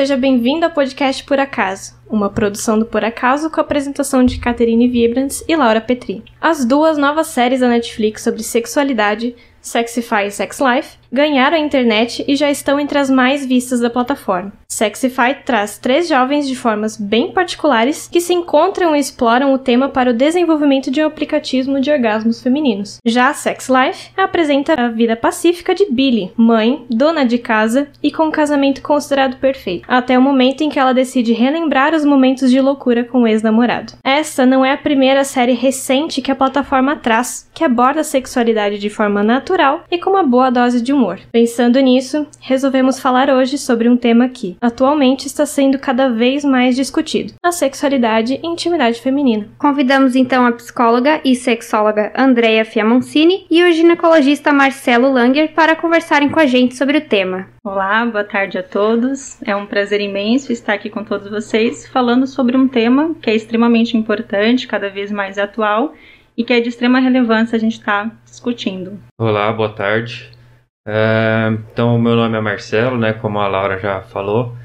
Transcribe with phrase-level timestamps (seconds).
[0.00, 4.38] seja bem-vindo ao podcast Por Acaso, uma produção do Por Acaso com a apresentação de
[4.38, 6.24] Caterine Vibrants e Laura Petri.
[6.40, 12.24] As duas novas séries da Netflix sobre sexualidade, Sexify e Sex Life, ganharam a internet
[12.26, 14.52] e já estão entre as mais vistas da plataforma.
[14.68, 19.88] Sexify traz três jovens de formas bem particulares que se encontram e exploram o tema
[19.88, 22.98] para o desenvolvimento de um aplicativo de orgasmos femininos.
[23.04, 28.28] Já Sex Life apresenta a vida pacífica de Billy, mãe, dona de casa e com
[28.28, 32.60] um casamento considerado perfeito, até o momento em que ela decide relembrar os momentos de
[32.60, 33.94] loucura com o ex-namorado.
[34.04, 38.78] Essa não é a primeira série recente que a plataforma traz, que aborda a sexualidade
[38.78, 40.99] de forma natural e com uma boa dose de humor.
[41.32, 46.76] Pensando nisso, resolvemos falar hoje sobre um tema que, atualmente está sendo cada vez mais
[46.76, 49.48] discutido: a sexualidade e intimidade feminina.
[49.58, 56.28] Convidamos então a psicóloga e sexóloga Andrea Fiamoncini e o ginecologista Marcelo Langer para conversarem
[56.28, 57.48] com a gente sobre o tema.
[57.64, 59.40] Olá, boa tarde a todos.
[59.42, 63.34] É um prazer imenso estar aqui com todos vocês falando sobre um tema que é
[63.34, 65.94] extremamente importante, cada vez mais atual
[66.36, 68.98] e que é de extrema relevância a gente estar tá discutindo.
[69.18, 70.39] Olá, boa tarde.
[70.86, 74.56] É, então, meu nome é Marcelo, né, como a Laura já falou.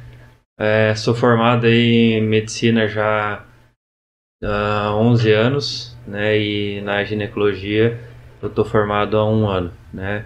[0.58, 3.46] É, sou formado em medicina já
[4.44, 8.00] há 11 anos, né, e na ginecologia
[8.42, 10.26] eu estou formado há um ano, né.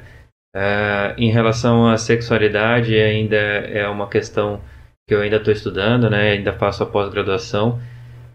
[0.55, 4.61] É, em relação à sexualidade, ainda é uma questão
[5.07, 7.79] que eu ainda estou estudando, né, ainda faço a pós-graduação,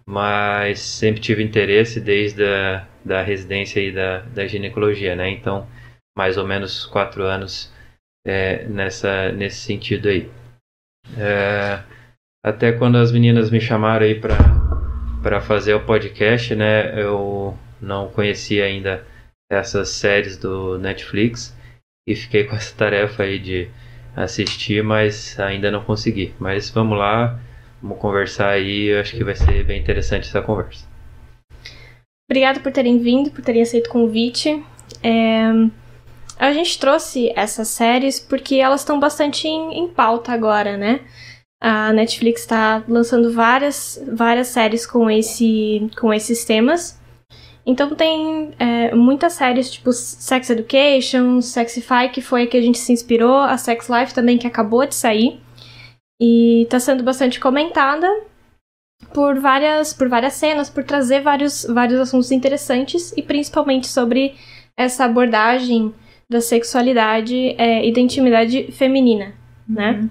[0.09, 5.67] mas sempre tive interesse desde a da residência e da, da ginecologia, né, então
[6.17, 7.73] mais ou menos quatro anos
[8.27, 10.31] é, nessa, nesse sentido aí.
[11.19, 11.83] É,
[12.45, 18.65] até quando as meninas me chamaram aí para fazer o podcast, né, eu não conhecia
[18.65, 19.05] ainda
[19.51, 21.57] essas séries do Netflix
[22.07, 23.69] e fiquei com essa tarefa aí de
[24.17, 26.35] assistir, mas ainda não consegui.
[26.39, 27.39] Mas vamos lá,
[27.83, 30.87] vamos conversar aí, eu acho que vai ser bem interessante essa conversa.
[32.29, 34.63] Obrigada por terem vindo, por terem aceito o convite.
[35.03, 35.51] É...
[36.39, 41.01] A gente trouxe essas séries porque elas estão bastante em, em, pauta agora, né?
[41.61, 47.01] A Netflix está lançando várias, várias séries com, esse, com esses temas.
[47.65, 52.79] Então tem é, muitas séries tipo Sex Education, Sexify, que foi a que a gente
[52.79, 55.41] se inspirou, a Sex Life também, que acabou de sair.
[56.21, 58.07] E está sendo bastante comentada
[59.15, 64.35] por várias, por várias cenas, por trazer vários, vários assuntos interessantes e principalmente sobre
[64.77, 65.95] essa abordagem
[66.35, 69.33] da sexualidade é, e da intimidade feminina,
[69.69, 69.93] né?
[69.93, 70.11] Uhum.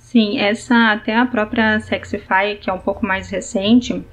[0.00, 4.04] Sim, essa até a própria Sexify, que é um pouco mais recente,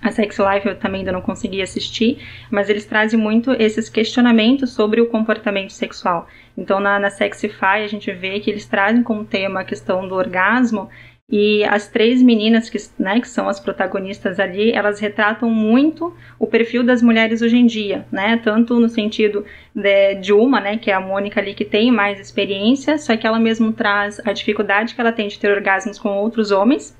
[0.00, 4.70] a Sex Life eu também ainda não consegui assistir, mas eles trazem muito esses questionamentos
[4.70, 6.28] sobre o comportamento sexual.
[6.56, 10.14] Então, na, na Sexify, a gente vê que eles trazem como tema a questão do
[10.14, 10.88] orgasmo
[11.32, 16.46] e as três meninas que, né, que são as protagonistas ali, elas retratam muito o
[16.46, 18.36] perfil das mulheres hoje em dia, né?
[18.36, 19.42] Tanto no sentido
[19.74, 23.26] de, de uma, né, que é a Mônica ali que tem mais experiência, só que
[23.26, 26.94] ela mesmo traz a dificuldade que ela tem de ter orgasmos com outros homens.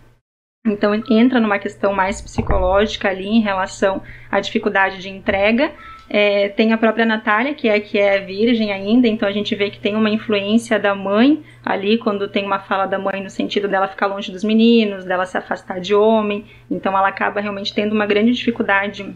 [0.66, 4.00] Então entra numa questão mais psicológica ali em relação
[4.30, 5.72] à dificuldade de entrega
[6.08, 9.70] é, tem a própria Natália, que é que é virgem ainda, então a gente vê
[9.70, 13.68] que tem uma influência da mãe ali, quando tem uma fala da mãe no sentido
[13.68, 17.92] dela ficar longe dos meninos, dela se afastar de homem, então ela acaba realmente tendo
[17.92, 19.14] uma grande dificuldade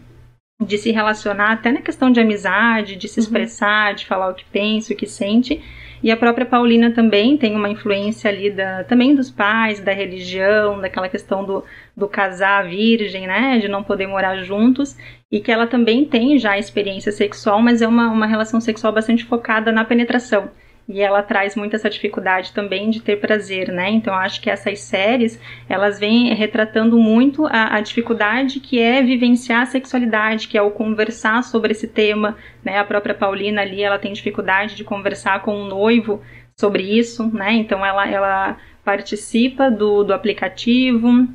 [0.59, 3.23] de se relacionar, até na questão de amizade, de se uhum.
[3.25, 3.95] expressar, uhum.
[3.95, 5.61] de falar o que pensa, o que sente.
[6.01, 10.79] E a própria Paulina também tem uma influência ali da, também dos pais, da religião,
[10.79, 11.63] daquela questão do,
[11.95, 14.95] do casar virgem, né, de não poder morar juntos,
[15.31, 19.25] e que ela também tem já experiência sexual, mas é uma, uma relação sexual bastante
[19.25, 20.49] focada na penetração.
[20.87, 23.89] E ela traz muito essa dificuldade também de ter prazer, né?
[23.89, 29.63] Então acho que essas séries, elas vêm retratando muito a, a dificuldade que é vivenciar
[29.63, 32.79] a sexualidade, que é o conversar sobre esse tema, né?
[32.79, 36.21] A própria Paulina ali, ela tem dificuldade de conversar com o um noivo
[36.55, 37.51] sobre isso, né?
[37.51, 41.27] Então ela, ela participa do, do aplicativo,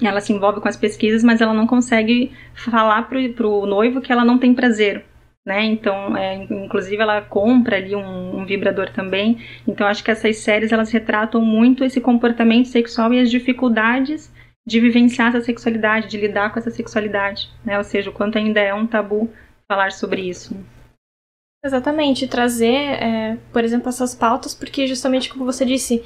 [0.00, 4.12] ela se envolve com as pesquisas, mas ela não consegue falar pro, pro noivo que
[4.12, 5.04] ela não tem prazer,
[5.44, 5.64] né?
[5.64, 9.38] Então, é, inclusive ela compra ali um, um, vibrador também.
[9.66, 14.32] Então, acho que essas séries elas retratam muito esse comportamento sexual e as dificuldades
[14.66, 17.76] de vivenciar essa sexualidade, de lidar com essa sexualidade, né?
[17.76, 19.30] Ou seja, o quanto ainda é um tabu
[19.68, 20.56] falar sobre isso.
[21.64, 26.02] Exatamente, trazer, é, por exemplo, essas pautas, porque justamente como você disse,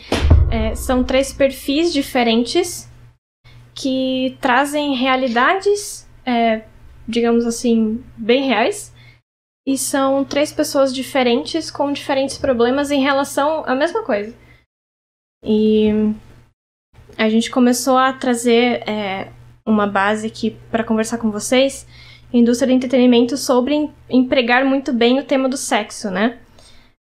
[0.50, 2.90] é, são três perfis diferentes
[3.76, 6.64] que trazem realidades, é,
[7.06, 8.93] digamos assim, bem reais.
[9.69, 14.34] E são três pessoas diferentes com diferentes problemas em relação à mesma coisa.
[15.44, 15.88] E
[17.19, 19.31] a gente começou a trazer é,
[19.67, 21.87] uma base aqui para conversar com vocês,
[22.32, 26.38] indústria do entretenimento, sobre empregar muito bem o tema do sexo, né?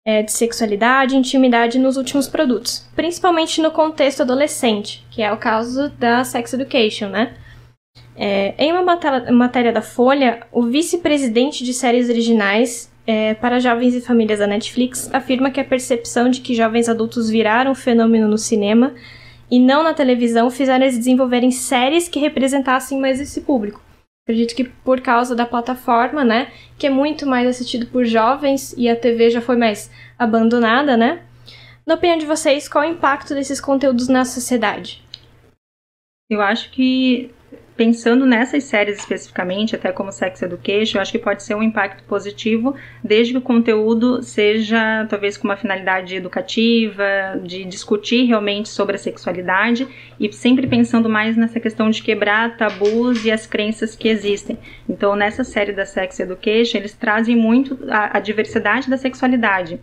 [0.02, 5.36] É, de sexualidade e intimidade nos últimos produtos, principalmente no contexto adolescente, que é o
[5.36, 7.36] caso da Sex Education, né?
[8.16, 8.82] É, em uma
[9.30, 15.08] matéria da Folha, o vice-presidente de séries originais é, para jovens e famílias da Netflix
[15.12, 18.94] afirma que a percepção de que jovens adultos viraram fenômeno no cinema
[19.50, 23.82] e não na televisão fizeram eles desenvolverem séries que representassem mais esse público.
[24.30, 28.88] Acredito que por causa da plataforma, né, que é muito mais assistido por jovens e
[28.88, 31.24] a TV já foi mais abandonada, né?
[31.84, 35.02] Na opinião de vocês, qual é o impacto desses conteúdos na sociedade?
[36.30, 37.34] Eu acho que
[37.80, 42.04] pensando nessas séries especificamente, até como Sex Education, eu acho que pode ser um impacto
[42.04, 47.02] positivo, desde que o conteúdo seja talvez com uma finalidade educativa,
[47.42, 49.88] de discutir realmente sobre a sexualidade
[50.20, 54.58] e sempre pensando mais nessa questão de quebrar tabus e as crenças que existem.
[54.86, 59.80] Então, nessa série da Sex Education, eles trazem muito a, a diversidade da sexualidade.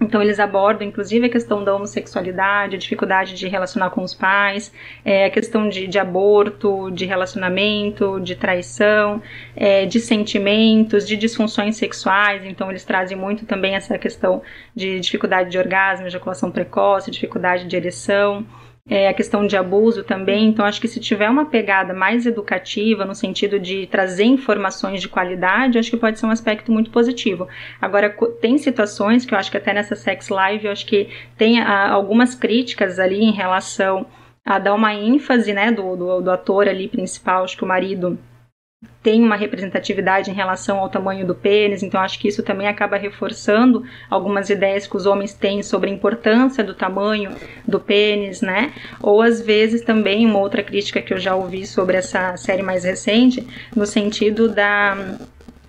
[0.00, 4.72] Então, eles abordam, inclusive, a questão da homossexualidade, a dificuldade de relacionar com os pais,
[5.04, 9.22] é, a questão de, de, aborto, de relacionamento, de traição,
[9.54, 12.46] é, de sentimentos, de disfunções sexuais.
[12.46, 14.42] Então, eles trazem muito também essa questão
[14.74, 18.46] de dificuldade de orgasmo, ejaculação precoce, dificuldade de ereção
[18.88, 20.48] é, a questão de abuso também.
[20.48, 25.08] Então, acho que se tiver uma pegada mais educativa, no sentido de trazer informações de
[25.08, 27.48] qualidade, acho que pode ser um aspecto muito positivo.
[27.80, 28.10] Agora,
[28.40, 31.66] tem situações que eu acho que até nessa Sex Live, eu acho que tem a,
[31.66, 34.06] ah, algumas críticas ali em relação
[34.44, 38.18] a dar uma ênfase, né, do, do, do ator ali principal, acho que o marido
[39.02, 42.96] tem uma representatividade em relação ao tamanho do pênis, então acho que isso também acaba
[42.96, 47.34] reforçando algumas ideias que os homens têm sobre a importância do tamanho
[47.66, 48.72] do pênis, né?
[49.02, 52.84] Ou às vezes também uma outra crítica que eu já ouvi sobre essa série mais
[52.84, 55.18] recente, no sentido da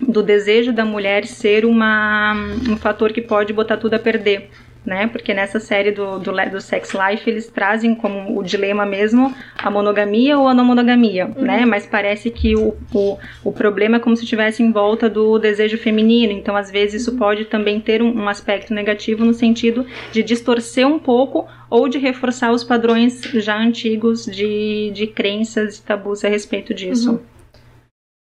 [0.00, 2.34] do desejo da mulher ser uma,
[2.68, 4.50] um fator que pode botar tudo a perder
[4.84, 5.06] né?
[5.06, 9.70] Porque nessa série do, do, do, Sex Life eles trazem como o dilema mesmo a
[9.70, 11.42] monogamia ou a não monogamia, uhum.
[11.42, 11.64] né?
[11.64, 15.78] Mas parece que o, o, o problema é como se estivesse em volta do desejo
[15.78, 20.22] feminino, então às vezes isso pode também ter um, um aspecto negativo no sentido de
[20.22, 26.24] distorcer um pouco ou de reforçar os padrões já antigos de, de crenças e tabus
[26.24, 27.12] a respeito disso.
[27.12, 27.32] Uhum.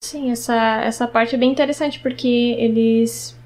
[0.03, 3.39] Sim, essa, essa parte é bem interessante porque eles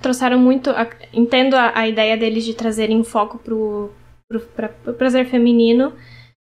[0.00, 0.70] trouxeram muito.
[0.70, 3.90] A, entendo a, a, ideia deles de trazerem foco pro,
[4.28, 5.92] pro, pra, pro prazer feminino,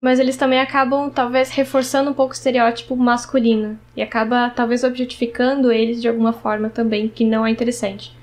[0.03, 3.79] mas eles também acabam, talvez, reforçando um pouco o estereótipo masculino.
[3.97, 8.17] E acaba, talvez, objetificando eles de alguma forma também, que não é interessante.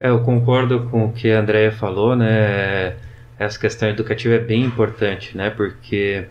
[0.00, 2.96] É, eu concordo com o que a Andrea falou, né?
[3.38, 5.50] Essa questão educativa é bem importante, né?
[5.50, 6.28] Porque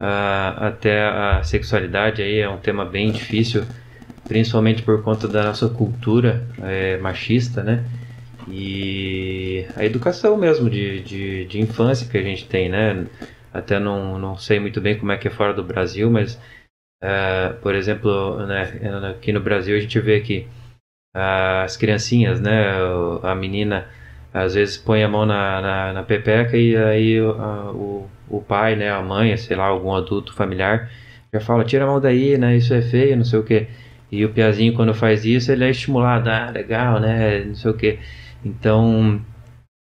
[0.00, 3.64] uh, até a sexualidade aí é um tema bem difícil
[4.28, 7.84] principalmente por conta da nossa cultura é, machista, né?
[8.46, 13.06] E a educação mesmo de, de, de, infância que a gente tem, né?
[13.52, 16.38] Até não, não sei muito bem como é que é fora do Brasil, mas,
[17.02, 18.62] é, por exemplo, né,
[19.10, 20.46] aqui no Brasil a gente vê que
[21.14, 22.70] as criancinhas, né?
[23.22, 23.88] A menina
[24.32, 28.90] às vezes põe a mão na, na, na pepeca e aí o, o pai, né?
[28.90, 30.90] A mãe, sei lá, algum adulto familiar
[31.32, 32.56] já fala, tira a mão daí, né?
[32.56, 33.66] Isso é feio, não sei o que.
[34.10, 37.44] E o Piazinho, quando faz isso, ele é estimulado, ah, legal, né?
[37.44, 37.98] Não sei o que.
[38.44, 39.20] Então,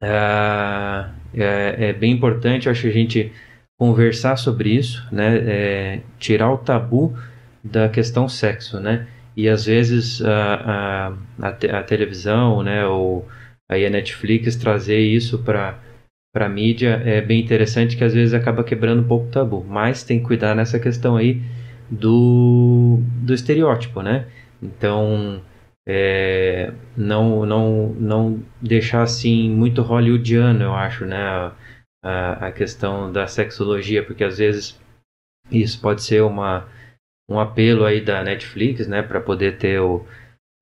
[0.03, 3.33] é, é, é, bem importante, acho, a gente
[3.79, 5.39] conversar sobre isso, né?
[5.39, 7.17] É, tirar o tabu
[7.65, 9.07] da questão sexo, né?
[9.37, 12.85] E às vezes a, a, a, a televisão, né?
[12.87, 13.27] Ou
[13.69, 15.79] aí a Netflix trazer isso para
[16.33, 20.05] para mídia é bem interessante que às vezes acaba quebrando um pouco o tabu, mas
[20.05, 21.43] tem que cuidar nessa questão aí
[21.91, 24.27] do, do estereótipo, né?
[24.63, 25.43] Então,
[25.89, 31.53] é, não, não, não deixar assim muito hollywoodiano, eu acho, né?
[32.03, 34.81] A, a questão da sexologia, porque às vezes
[35.51, 36.67] isso pode ser uma,
[37.31, 39.03] um apelo aí da Netflix, né?
[39.03, 40.07] Para poder ter o,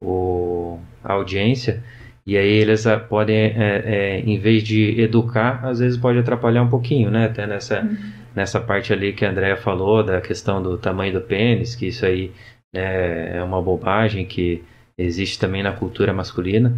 [0.02, 1.85] o, a audiência.
[2.26, 6.62] E aí eles ah, podem, é, é, em vez de educar, às vezes pode atrapalhar
[6.62, 7.26] um pouquinho, né?
[7.26, 7.82] Até nessa...
[7.82, 11.87] Uhum nessa parte ali que a Andrea falou da questão do tamanho do pênis, que
[11.88, 12.30] isso aí
[12.73, 14.62] né, é uma bobagem que
[14.97, 16.73] existe também na cultura masculina,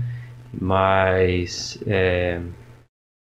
[0.58, 2.40] mas é,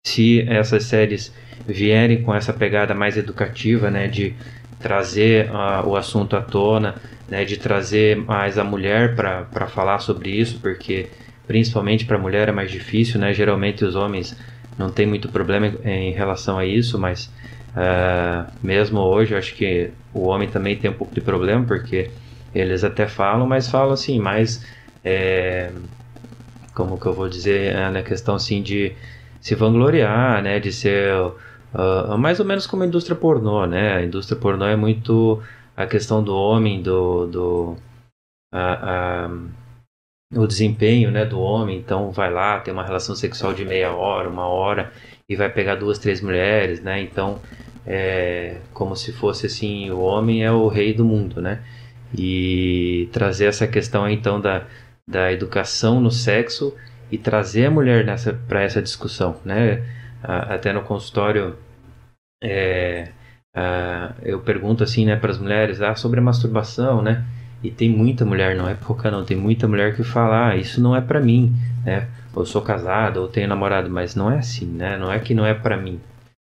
[0.05, 1.34] se essas séries
[1.65, 4.36] vierem com essa pegada mais educativa, né, de
[4.77, 6.96] trazer uh, o assunto à tona,
[7.29, 11.07] né, de trazer mais a mulher para falar sobre isso, porque
[11.48, 13.34] principalmente para a mulher é mais difícil, né?
[13.34, 14.38] Geralmente os homens
[14.77, 17.31] não tem muito problema em relação a isso, mas
[17.77, 22.10] uh, mesmo hoje acho que o homem também tem um pouco de problema, porque
[22.53, 24.65] eles até falam, mas falam assim, mais.
[25.05, 25.72] É,
[26.74, 28.96] como que eu vou dizer, é, na questão assim de
[29.41, 34.03] se vangloriar, né, de ser uh, mais ou menos como a indústria pornô, né, a
[34.03, 35.41] indústria pornô é muito
[35.75, 37.77] a questão do homem, do, do
[38.53, 39.29] a,
[40.36, 44.29] o desempenho, né, do homem, então vai lá, tem uma relação sexual de meia hora,
[44.29, 44.91] uma hora,
[45.29, 47.39] e vai pegar duas, três mulheres, né, então
[47.88, 51.62] é como se fosse assim, o homem é o rei do mundo, né,
[52.17, 54.65] e trazer essa questão então da
[55.10, 56.75] da educação no sexo
[57.12, 59.84] e trazer a mulher nessa para essa discussão, né?
[60.22, 61.56] até no consultório
[62.44, 63.10] é,
[64.22, 67.24] eu pergunto assim, né, para as mulheres, ah, sobre a masturbação, né?
[67.63, 70.79] E tem muita mulher, não é pouca não, tem muita mulher que fala, ah, isso
[70.82, 72.08] não é para mim, né?
[72.36, 74.98] Eu sou casada ou tenho namorado, mas não é assim, né?
[74.98, 76.00] Não é que não é para mim.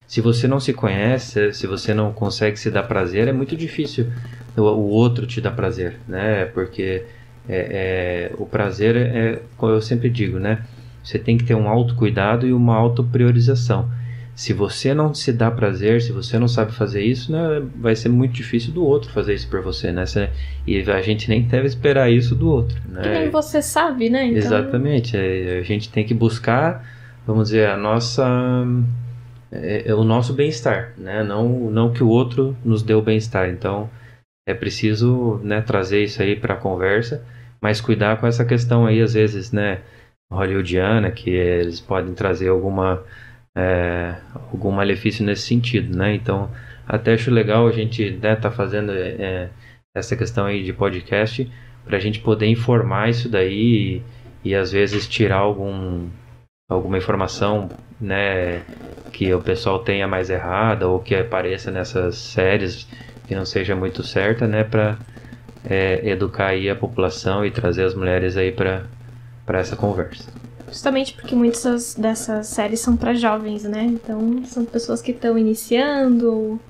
[0.09, 4.07] Se você não se conhece, se você não consegue se dar prazer, é muito difícil
[4.57, 6.47] o, o outro te dar prazer, né?
[6.47, 7.05] Porque
[7.47, 10.65] é, é, o prazer é, como eu sempre digo, né?
[11.05, 13.91] Você tem que ter um autocuidado e uma autopriorização.
[14.35, 18.09] Se você não se dá prazer, se você não sabe fazer isso, né, vai ser
[18.09, 20.05] muito difícil do outro fazer isso por você, né?
[20.67, 23.03] E a gente nem deve esperar isso do outro, né?
[23.03, 24.25] Que nem você sabe, né?
[24.25, 24.39] Então...
[24.39, 25.19] Exatamente.
[25.19, 26.83] É, a gente tem que buscar,
[27.27, 28.65] vamos dizer, a nossa
[29.53, 31.23] é, é o nosso bem-estar, né?
[31.23, 33.49] Não, não que o outro nos o bem-estar.
[33.49, 33.89] Então,
[34.47, 37.25] é preciso né, trazer isso aí para a conversa
[37.61, 39.81] mas cuidar com essa questão aí, às vezes, né,
[40.31, 43.03] hollywoodiana, que eles podem trazer alguma,
[43.57, 44.17] é,
[44.53, 46.15] algum malefício nesse sentido, né?
[46.15, 46.51] Então,
[46.87, 49.51] até acho legal a gente né, tá fazendo é,
[49.95, 51.51] essa questão aí de podcast
[51.85, 54.03] para a gente poder informar isso daí
[54.45, 56.09] e, e, às vezes tirar algum
[56.69, 57.69] alguma informação
[58.01, 58.63] né
[59.13, 62.87] que o pessoal tenha mais errada ou que apareça nessas séries
[63.27, 64.99] que não seja muito certa né para
[65.69, 68.87] é, educar aí a população e trazer as mulheres aí para
[69.49, 70.33] essa conversa.
[70.69, 73.85] Justamente porque muitas dessas séries são para jovens, né?
[73.85, 76.61] Então são pessoas que estão iniciando.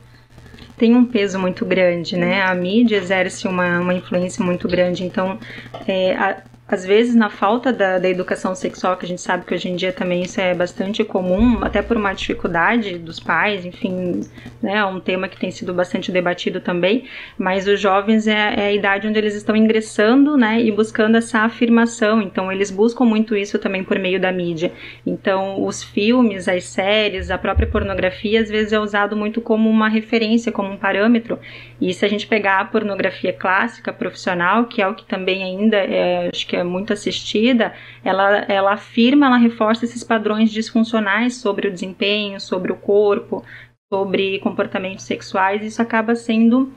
[0.76, 2.42] Tem um peso muito grande, né?
[2.42, 5.04] A mídia exerce uma, uma influência muito grande.
[5.04, 5.38] Então,
[5.86, 9.54] é, a, às vezes na falta da, da, educação sexual, que a gente sabe que
[9.54, 14.20] hoje em dia também isso é bastante comum, até por uma dificuldade dos pais, enfim,
[14.62, 17.04] né, é um tema que tem sido bastante debatido também,
[17.38, 21.40] mas os jovens é, é, a idade onde eles estão ingressando, né, e buscando essa
[21.40, 24.70] afirmação, então eles buscam muito isso também por meio da mídia.
[25.06, 29.88] Então os filmes, as séries, a própria pornografia às vezes é usado muito como uma
[29.88, 31.38] referência, como um parâmetro,
[31.80, 35.78] e se a gente pegar a pornografia clássica, profissional, que é o que também ainda
[35.78, 37.72] é, acho que é muito assistida,
[38.04, 43.44] ela, ela afirma, ela reforça esses padrões disfuncionais sobre o desempenho, sobre o corpo,
[43.92, 46.70] sobre comportamentos sexuais, isso acaba sendo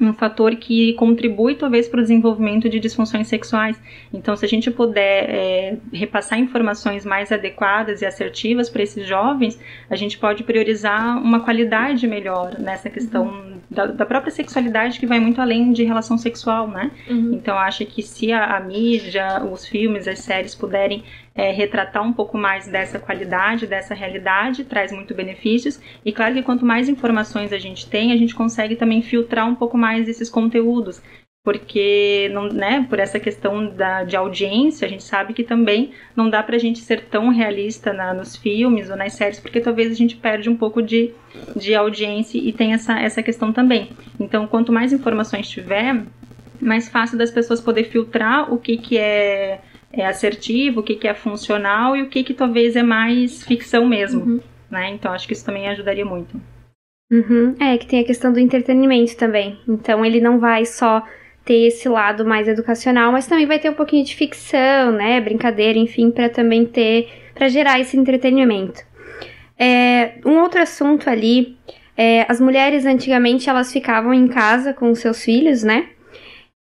[0.00, 3.80] um fator que contribui talvez para o desenvolvimento de disfunções sexuais.
[4.12, 9.58] Então, se a gente puder é, repassar informações mais adequadas e assertivas para esses jovens,
[9.88, 13.58] a gente pode priorizar uma qualidade melhor nessa questão uhum.
[13.70, 16.90] da, da, própria sexualidade que vai muito além de relação sexual, né?
[17.08, 17.32] Uhum.
[17.34, 21.04] Então, acho que se a, a mídia, os filmes, as séries puderem
[21.34, 25.80] é, retratar um pouco mais dessa qualidade, dessa realidade, traz muito benefícios.
[26.04, 29.54] E claro que quanto mais informações a gente tem, a gente consegue também filtrar um
[29.54, 31.02] pouco mais esses conteúdos.
[31.42, 36.30] Porque, não, né, por essa questão da, de audiência, a gente sabe que também não
[36.30, 39.94] dá pra gente ser tão realista na, nos filmes ou nas séries, porque talvez a
[39.94, 41.12] gente perde um pouco de,
[41.54, 43.90] de audiência e tem essa, essa questão também.
[44.18, 46.04] Então, quanto mais informações tiver,
[46.58, 49.60] mais fácil das pessoas poder filtrar o que, que é
[49.96, 53.86] é assertivo, o que, que é funcional e o que, que talvez é mais ficção
[53.86, 54.40] mesmo, uhum.
[54.70, 54.90] né?
[54.90, 56.40] Então acho que isso também ajudaria muito.
[57.10, 57.54] Uhum.
[57.60, 59.58] É, que tem a questão do entretenimento também.
[59.68, 61.02] Então ele não vai só
[61.44, 65.20] ter esse lado mais educacional, mas também vai ter um pouquinho de ficção, né?
[65.20, 68.82] Brincadeira, enfim, para também ter, para gerar esse entretenimento.
[69.58, 71.56] É, um outro assunto ali,
[71.96, 75.90] é, as mulheres antigamente elas ficavam em casa com seus filhos, né?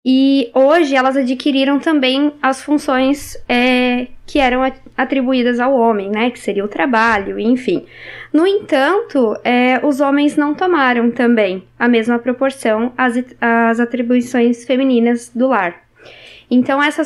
[0.05, 4.61] E hoje elas adquiriram também as funções é, que eram
[4.97, 6.31] atribuídas ao homem, né?
[6.31, 7.85] Que seria o trabalho, enfim.
[8.33, 15.49] No entanto, é, os homens não tomaram também a mesma proporção às atribuições femininas do
[15.49, 15.83] lar.
[16.50, 17.02] Então, essa,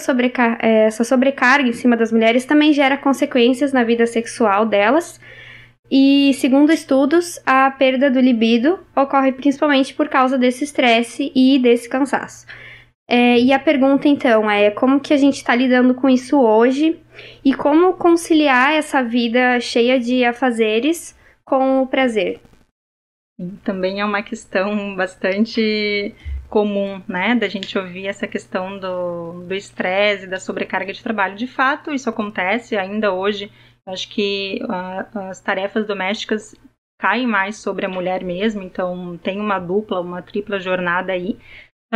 [0.61, 5.19] é, essa sobrecarga em cima das mulheres também gera consequências na vida sexual delas.
[5.91, 11.89] E, segundo estudos, a perda do libido ocorre principalmente por causa desse estresse e desse
[11.89, 12.47] cansaço.
[13.09, 17.03] É, e a pergunta então é como que a gente está lidando com isso hoje
[17.45, 22.41] E como conciliar essa vida cheia de afazeres com o prazer?
[23.65, 26.15] Também é uma questão bastante
[26.49, 31.35] comum, né, da gente ouvir essa questão do estresse, da sobrecarga de trabalho.
[31.35, 33.51] De fato, isso acontece ainda hoje.
[33.87, 36.55] Acho que uh, as tarefas domésticas
[37.01, 41.37] caem mais sobre a mulher mesmo, então tem uma dupla, uma tripla jornada aí.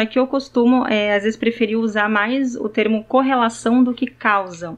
[0.04, 4.76] Que eu costumo, é, às vezes, preferir usar mais o termo correlação do que causa.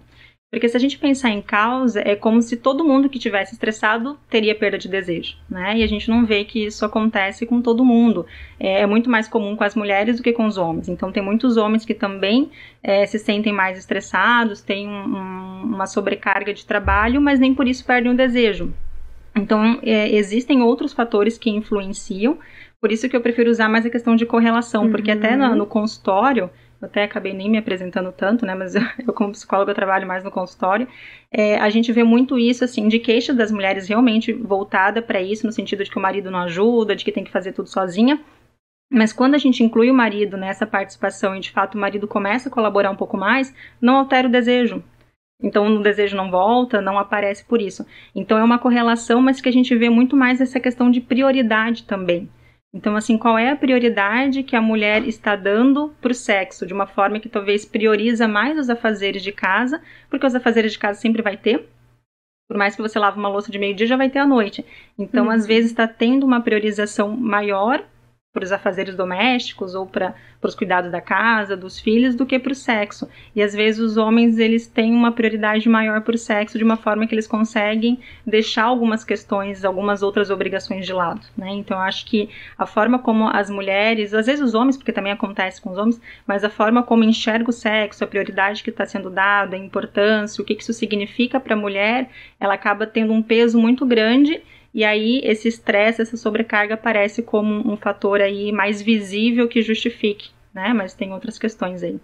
[0.50, 4.18] Porque se a gente pensar em causa, é como se todo mundo que tivesse estressado
[4.30, 5.76] teria perda de desejo, né?
[5.76, 8.24] E a gente não vê que isso acontece com todo mundo.
[8.58, 10.88] É, é muito mais comum com as mulheres do que com os homens.
[10.88, 12.50] Então, tem muitos homens que também
[12.82, 17.84] é, se sentem mais estressados, têm um, uma sobrecarga de trabalho, mas nem por isso
[17.84, 18.72] perdem o desejo.
[19.36, 22.38] Então, é, existem outros fatores que influenciam,
[22.80, 24.90] por isso que eu prefiro usar mais a questão de correlação, uhum.
[24.90, 28.54] porque até no, no consultório eu até acabei nem me apresentando tanto, né?
[28.54, 30.86] Mas eu, eu como psicóloga, trabalho mais no consultório.
[31.30, 35.44] É, a gente vê muito isso, assim, de queixa das mulheres realmente voltada para isso,
[35.44, 38.20] no sentido de que o marido não ajuda, de que tem que fazer tudo sozinha.
[38.90, 42.48] Mas quando a gente inclui o marido nessa participação e de fato o marido começa
[42.48, 44.82] a colaborar um pouco mais, não altera o desejo.
[45.42, 47.84] Então o desejo não volta, não aparece por isso.
[48.14, 51.84] Então é uma correlação, mas que a gente vê muito mais essa questão de prioridade
[51.84, 52.30] também.
[52.72, 56.74] Então, assim, qual é a prioridade que a mulher está dando para o sexo, de
[56.74, 61.00] uma forma que talvez prioriza mais os afazeres de casa, porque os afazeres de casa
[61.00, 61.66] sempre vai ter.
[62.46, 64.64] Por mais que você lave uma louça de meio-dia, já vai ter à noite.
[64.98, 65.30] Então, uhum.
[65.30, 67.84] às vezes, está tendo uma priorização maior
[68.38, 72.52] para os afazeres domésticos ou para os cuidados da casa, dos filhos, do que para
[72.52, 73.08] o sexo.
[73.34, 76.76] E às vezes os homens eles têm uma prioridade maior para o sexo de uma
[76.76, 81.20] forma que eles conseguem deixar algumas questões, algumas outras obrigações de lado.
[81.36, 81.50] Né?
[81.50, 85.60] Então acho que a forma como as mulheres, às vezes os homens, porque também acontece
[85.60, 89.10] com os homens, mas a forma como enxerga o sexo, a prioridade que está sendo
[89.10, 93.58] dada, a importância, o que isso significa para a mulher, ela acaba tendo um peso
[93.58, 94.40] muito grande
[94.72, 100.30] e aí esse estresse, essa sobrecarga aparece como um fator aí mais visível que justifique,
[100.52, 100.72] né?
[100.72, 102.00] Mas tem outras questões aí.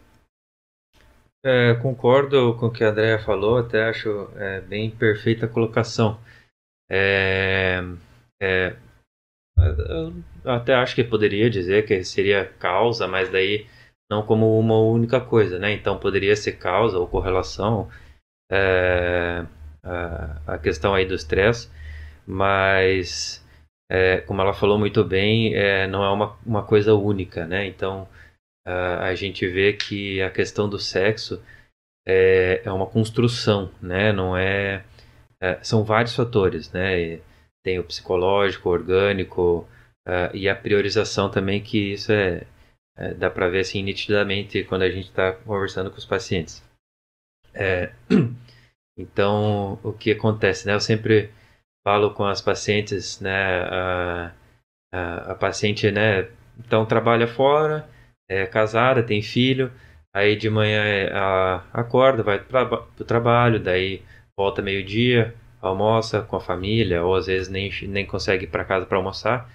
[1.44, 6.18] É, concordo com o que a Andrea falou, até acho é, bem perfeita a colocação.
[6.90, 7.80] É,
[8.42, 8.76] é,
[9.58, 13.66] eu até acho que poderia dizer que seria causa, mas daí
[14.10, 15.72] não como uma única coisa, né?
[15.72, 17.90] Então poderia ser causa ou correlação
[18.50, 19.44] é,
[20.46, 21.70] a, questão aí do estresse
[22.26, 23.44] mas
[23.90, 27.66] é, como ela falou muito bem, é, não é uma, uma coisa única, né?
[27.66, 28.08] Então
[28.66, 31.42] a, a gente vê que a questão do sexo
[32.06, 34.12] é, é uma construção, né?
[34.12, 34.84] Não é,
[35.40, 37.20] é são vários fatores, né?
[37.62, 39.68] Tem o psicológico, o orgânico
[40.06, 42.46] uh, e a priorização também que isso é,
[42.96, 46.62] é dá para ver assim nitidamente quando a gente está conversando com os pacientes.
[47.54, 47.92] É,
[48.98, 50.74] então o que acontece, né?
[50.74, 51.30] Eu sempre
[51.84, 54.32] falo com as pacientes, né, a,
[54.92, 57.88] a, a paciente, né, então trabalha fora,
[58.28, 59.70] é casada, tem filho,
[60.14, 64.02] aí de manhã ela acorda, vai para o trabalho, daí
[64.36, 68.86] volta meio-dia, almoça com a família, ou às vezes nem, nem consegue ir para casa
[68.86, 69.50] para almoçar,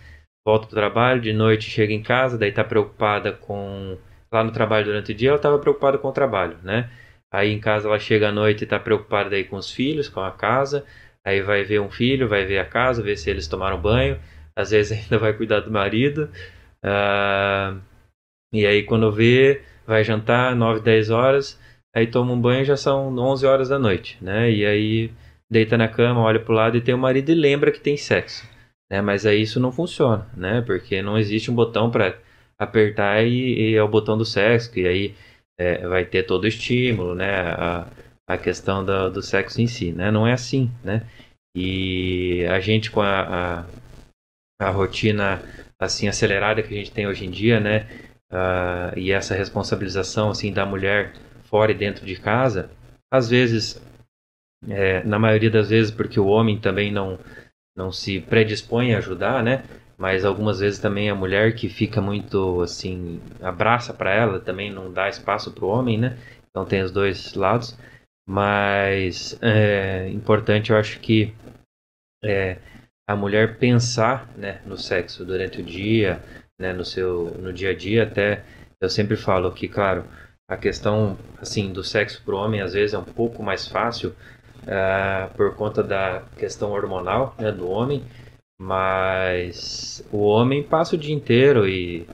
[0.45, 3.97] volta para o trabalho, de noite chega em casa, daí está preocupada com.
[4.31, 6.89] Lá no trabalho durante o dia, ela estava preocupada com o trabalho, né?
[7.31, 10.19] Aí em casa ela chega à noite e está preocupada daí com os filhos, com
[10.19, 10.85] a casa,
[11.29, 14.19] Aí vai ver um filho, vai ver a casa, ver se eles tomaram banho.
[14.55, 16.29] Às vezes ainda vai cuidar do marido.
[16.83, 17.79] Uh,
[18.51, 21.59] e aí quando vê, vai jantar 9, 10 horas.
[21.95, 24.51] Aí toma um banho já são 11 horas da noite, né?
[24.51, 25.11] E aí
[25.49, 28.47] deita na cama, olha pro lado e tem o marido e lembra que tem sexo.
[28.89, 29.01] Né?
[29.01, 30.61] Mas aí isso não funciona, né?
[30.61, 32.17] Porque não existe um botão para
[32.57, 35.15] apertar e, e, é o botão do sexo, e aí
[35.57, 37.31] é, vai ter todo o estímulo, né?
[37.31, 37.87] A,
[38.27, 40.11] a questão do, do sexo em si, né?
[40.11, 41.03] Não é assim, né?
[41.55, 43.65] E a gente com a,
[44.59, 45.41] a, a rotina
[45.79, 47.87] assim acelerada que a gente tem hoje em dia, né?
[48.31, 52.69] Uh, e essa responsabilização assim da mulher fora e dentro de casa,
[53.11, 53.81] às vezes,
[54.67, 57.17] é, na maioria das vezes, porque o homem também não
[57.75, 59.63] não se predispõe a ajudar, né?
[59.97, 64.91] Mas algumas vezes também a mulher que fica muito assim abraça para ela também não
[64.91, 66.17] dá espaço para o homem, né?
[66.49, 67.77] Então tem os dois lados.
[68.27, 71.33] Mas é importante, eu acho que
[72.23, 72.57] é,
[73.07, 76.21] a mulher pensar né, no sexo durante o dia,
[76.59, 78.03] né, no seu no dia a dia.
[78.03, 78.43] Até
[78.81, 80.05] eu sempre falo que, claro,
[80.47, 84.15] a questão assim do sexo para o homem às vezes é um pouco mais fácil
[84.63, 88.03] uh, por conta da questão hormonal né, do homem,
[88.59, 92.07] mas o homem passa o dia inteiro e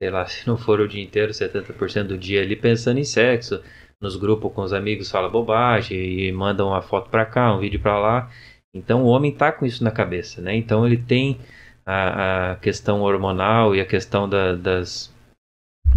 [0.00, 3.62] sei lá, se não for o dia inteiro, 70% do dia ali pensando em sexo,
[4.00, 7.80] nos grupos com os amigos fala bobagem e manda uma foto para cá, um vídeo
[7.80, 8.30] para lá.
[8.74, 10.54] Então o homem tá com isso na cabeça, né?
[10.54, 11.38] Então ele tem
[11.84, 15.12] a, a questão hormonal e a questão da, das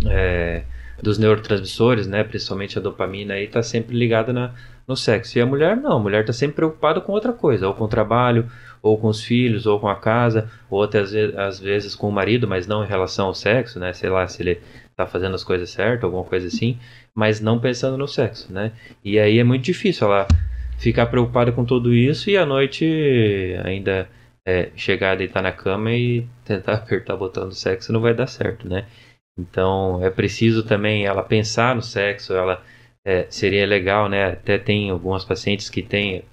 [0.06, 0.64] é,
[1.02, 2.24] dos neurotransmissores, né?
[2.24, 4.54] Principalmente a dopamina aí tá sempre ligada na,
[4.88, 5.38] no sexo.
[5.38, 7.90] E a mulher não, a mulher tá sempre preocupada com outra coisa, ou com o
[7.90, 8.50] trabalho,
[8.82, 12.08] ou com os filhos, ou com a casa, ou até às vezes, às vezes com
[12.08, 13.94] o marido, mas não em relação ao sexo, né?
[13.94, 14.62] Sei lá se ele
[14.96, 16.78] tá fazendo as coisas certas, alguma coisa assim,
[17.14, 18.72] mas não pensando no sexo, né?
[19.04, 20.28] E aí é muito difícil ela
[20.82, 22.84] ficar preocupada com tudo isso e à noite
[23.64, 24.10] ainda
[24.44, 28.16] é, chegar a deitar na cama e tentar apertar o botão do sexo não vai
[28.16, 28.88] dar certo, né?
[29.38, 32.64] Então é preciso também ela pensar no sexo, ela
[33.06, 34.32] é, seria legal, né?
[34.32, 36.24] Até tem algumas pacientes que têm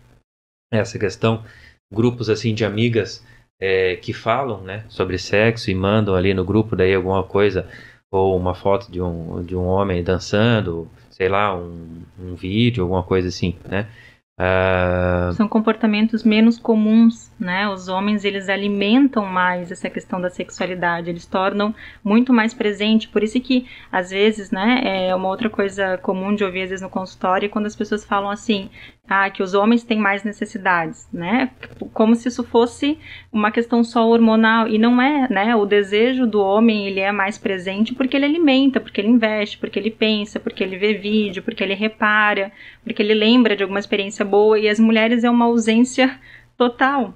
[0.73, 1.45] essa questão,
[1.93, 3.25] grupos assim de amigas
[3.61, 7.67] é, que falam, né, sobre sexo e mandam ali no grupo daí alguma coisa
[8.11, 13.03] ou uma foto de um, de um homem dançando, sei lá, um, um vídeo, alguma
[13.03, 13.89] coisa assim, né?
[14.39, 15.33] Uh...
[15.33, 17.69] São comportamentos menos comuns, né?
[17.69, 23.09] Os homens eles alimentam mais essa questão da sexualidade, eles tornam muito mais presente.
[23.09, 25.09] Por isso que às vezes, né?
[25.09, 28.31] É uma outra coisa comum de ouvir às vezes no consultório quando as pessoas falam
[28.31, 28.71] assim,
[29.09, 31.51] ah, que os homens têm mais necessidades, né?
[31.95, 32.99] Como se isso fosse
[33.33, 35.57] uma questão só hormonal e não é, né?
[35.57, 39.79] O desejo do homem ele é mais presente porque ele alimenta, porque ele investe, porque
[39.79, 42.53] ele pensa, porque ele vê vídeo, porque ele repara,
[42.85, 46.19] porque ele lembra de alguma experiência boa e as mulheres é uma ausência
[46.57, 47.15] total.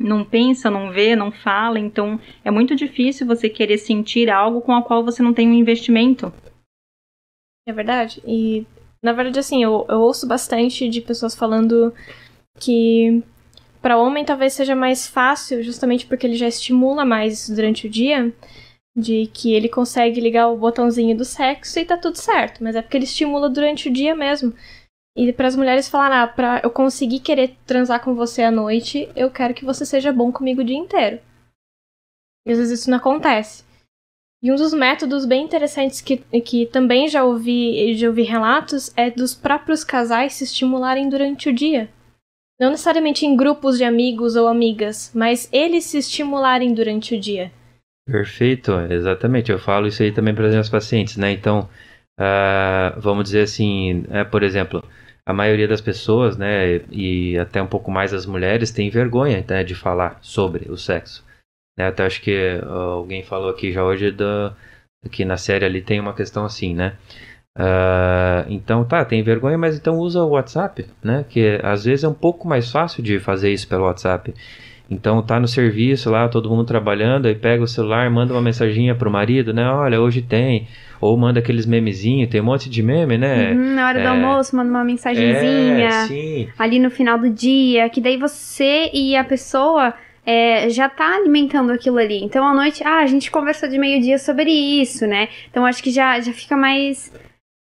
[0.00, 4.72] Não pensa, não vê, não fala, então é muito difícil você querer sentir algo com
[4.72, 6.32] a qual você não tem um investimento.
[7.68, 8.22] É verdade.
[8.26, 8.66] E
[9.02, 11.92] na verdade, assim, eu, eu ouço bastante de pessoas falando
[12.58, 13.22] que
[13.80, 18.32] para homem talvez seja mais fácil, justamente porque ele já estimula mais durante o dia,
[18.94, 22.82] de que ele consegue ligar o botãozinho do sexo e tá tudo certo, mas é
[22.82, 24.52] porque ele estimula durante o dia mesmo.
[25.16, 29.08] E para as mulheres falar, ah, pra eu conseguir querer transar com você à noite,
[29.16, 31.18] eu quero que você seja bom comigo o dia inteiro.
[32.46, 33.64] E às vezes isso não acontece.
[34.42, 39.10] E um dos métodos bem interessantes que, que também já ouvi, já ouvi relatos é
[39.10, 41.90] dos próprios casais se estimularem durante o dia.
[42.58, 47.52] Não necessariamente em grupos de amigos ou amigas, mas eles se estimularem durante o dia.
[48.06, 49.52] Perfeito, exatamente.
[49.52, 51.32] Eu falo isso aí também para os meus pacientes, né?
[51.32, 51.68] Então,
[52.18, 54.82] uh, vamos dizer assim, é, por exemplo,
[55.30, 59.62] a maioria das pessoas, né, e até um pouco mais as mulheres, tem vergonha né,
[59.62, 61.24] de falar sobre o sexo.
[61.78, 61.86] Né?
[61.86, 64.52] Até acho que alguém falou aqui já hoje do,
[65.10, 66.96] que na série ali tem uma questão assim, né?
[67.58, 71.24] Uh, então tá, tem vergonha, mas então usa o WhatsApp, né?
[71.28, 74.34] Que às vezes é um pouco mais fácil de fazer isso pelo WhatsApp.
[74.90, 78.92] Então tá no serviço lá, todo mundo trabalhando, aí pega o celular, manda uma mensaginha
[78.92, 79.64] pro marido, né?
[79.70, 80.66] Olha, hoje tem.
[81.00, 83.52] Ou manda aqueles memezinhos, tem um monte de meme, né?
[83.52, 84.02] Uhum, na hora é...
[84.02, 85.88] do almoço, manda uma mensagenzinha.
[86.10, 89.94] É, ali no final do dia, que daí você e a pessoa
[90.26, 92.22] é, já tá alimentando aquilo ali.
[92.24, 95.28] Então à noite, ah, a gente conversou de meio-dia sobre isso, né?
[95.48, 97.12] Então acho que já, já fica mais,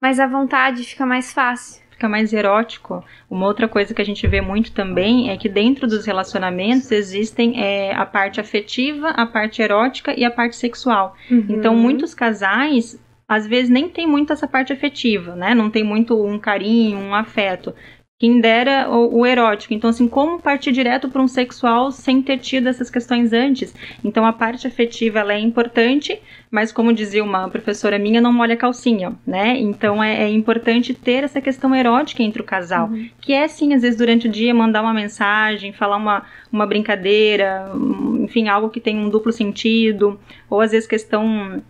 [0.01, 1.78] mais à vontade, fica mais fácil.
[1.99, 3.03] Fica mais erótico.
[3.29, 7.61] Uma outra coisa que a gente vê muito também é que dentro dos relacionamentos existem
[7.61, 11.13] é, a parte afetiva, a parte erótica e a parte sexual.
[11.29, 11.45] Uhum.
[11.49, 15.53] Então muitos casais às vezes nem tem muito essa parte afetiva, né?
[15.53, 17.75] Não tem muito um carinho, um afeto.
[18.19, 19.73] Quem dera o, o, erótico.
[19.73, 23.73] Então, assim, como partir direto para um sexual sem ter tido essas questões antes?
[24.03, 28.55] Então, a parte afetiva ela é importante, mas como dizia uma professora minha, não molha
[28.55, 29.57] a calcinha, né?
[29.57, 33.09] Então, é, é importante ter essa questão erótica entre o casal, uhum.
[33.21, 37.71] que é, sim, às vezes durante o dia mandar uma mensagem, falar uma, uma brincadeira,
[38.19, 41.63] enfim, algo que tem um duplo sentido, ou às vezes questão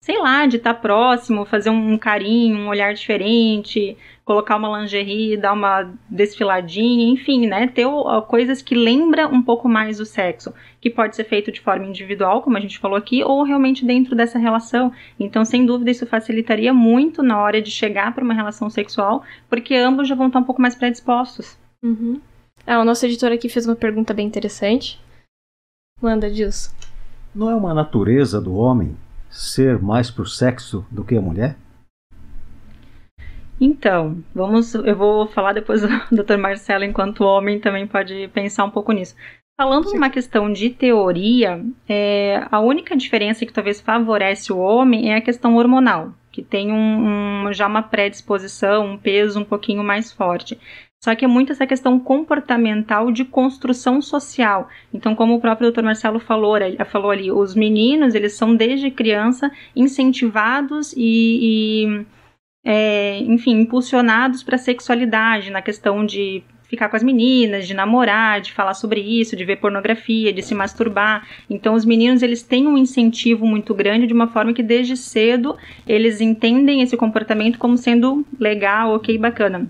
[0.00, 3.96] sei lá, de estar tá próximo, fazer um carinho, um olhar diferente,
[4.28, 7.66] colocar uma lingerie, dar uma desfiladinha, enfim, né?
[7.66, 11.62] Ter uh, coisas que lembram um pouco mais o sexo, que pode ser feito de
[11.62, 14.92] forma individual, como a gente falou aqui, ou realmente dentro dessa relação.
[15.18, 19.74] Então, sem dúvida, isso facilitaria muito na hora de chegar para uma relação sexual, porque
[19.74, 21.56] ambos já vão estar um pouco mais predispostos.
[21.82, 22.20] Uhum.
[22.66, 25.00] Ah, o nosso editor aqui fez uma pergunta bem interessante.
[26.02, 26.70] Manda, Gilson.
[27.34, 28.94] Não é uma natureza do homem
[29.30, 31.56] ser mais pro sexo do que a mulher?
[33.60, 36.36] Então, vamos, eu vou falar depois do Dr.
[36.36, 39.14] Marcelo enquanto homem também pode pensar um pouco nisso.
[39.60, 45.16] Falando numa questão de teoria, é, a única diferença que talvez favorece o homem é
[45.16, 50.12] a questão hormonal, que tem um, um, já uma predisposição, um peso um pouquinho mais
[50.12, 50.56] forte.
[51.02, 54.68] Só que é muito essa questão comportamental de construção social.
[54.94, 55.82] Então, como o próprio Dr.
[55.82, 61.00] Marcelo falou, falou ali, os meninos, eles são desde criança incentivados e,
[61.82, 62.06] e
[62.70, 68.42] é, enfim, impulsionados para a sexualidade, na questão de ficar com as meninas, de namorar,
[68.42, 71.26] de falar sobre isso, de ver pornografia, de se masturbar.
[71.48, 75.56] Então os meninos eles têm um incentivo muito grande de uma forma que desde cedo
[75.86, 79.66] eles entendem esse comportamento como sendo legal, ok, bacana.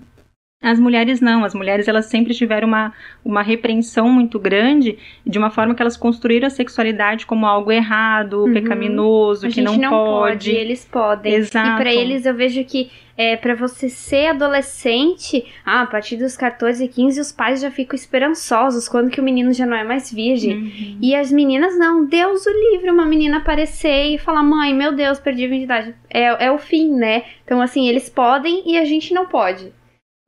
[0.61, 2.93] As mulheres não, as mulheres elas sempre tiveram uma,
[3.23, 8.43] uma repreensão muito grande, de uma forma que elas construíram a sexualidade como algo errado,
[8.43, 8.53] uhum.
[8.53, 10.49] pecaminoso, a que não, não pode.
[10.49, 10.51] pode.
[10.51, 11.33] Eles podem.
[11.33, 11.69] Exato.
[11.69, 16.35] E para eles eu vejo que é, para você ser adolescente, ah, a partir dos
[16.35, 19.85] 14 e 15 os pais já ficam esperançosos quando que o menino já não é
[19.85, 20.57] mais virgem.
[20.57, 20.97] Uhum.
[21.01, 25.21] E as meninas não, Deus o livre uma menina aparecer e falar, mãe, meu Deus,
[25.21, 25.95] perdi a virgindade.
[26.09, 27.23] É, é o fim, né?
[27.45, 29.78] Então assim, eles podem e a gente não pode.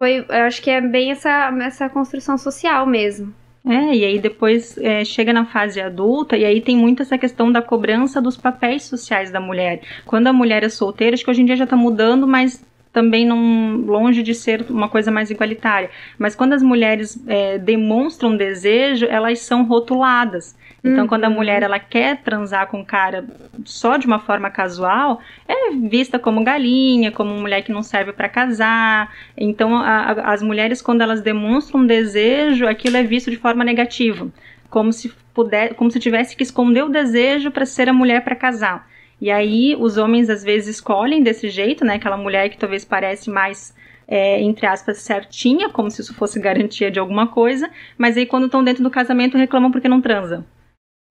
[0.01, 3.31] Foi, eu acho que é bem essa, essa construção social mesmo.
[3.63, 7.51] É, e aí depois é, chega na fase adulta e aí tem muito essa questão
[7.51, 9.79] da cobrança dos papéis sociais da mulher.
[10.03, 13.27] Quando a mulher é solteira, acho que hoje em dia já está mudando, mas também
[13.27, 15.91] não longe de ser uma coisa mais igualitária.
[16.17, 20.55] Mas quando as mulheres é, demonstram desejo, elas são rotuladas.
[20.83, 21.07] Então, uhum.
[21.07, 21.35] quando a uhum.
[21.35, 23.23] mulher ela quer transar com o cara
[23.63, 28.27] só de uma forma casual, é vista como galinha, como mulher que não serve para
[28.27, 29.13] casar.
[29.37, 34.27] Então, a, a, as mulheres quando elas demonstram desejo, aquilo é visto de forma negativa,
[34.71, 38.35] como se puder, como se tivesse que esconder o desejo para ser a mulher para
[38.35, 38.89] casar.
[39.19, 41.95] E aí os homens às vezes escolhem desse jeito, né?
[41.95, 43.71] Aquela mulher que talvez parece mais
[44.07, 48.47] é, entre aspas, certinha, como se isso fosse garantia de alguma coisa, mas aí quando
[48.47, 50.43] estão dentro do casamento reclamam porque não transa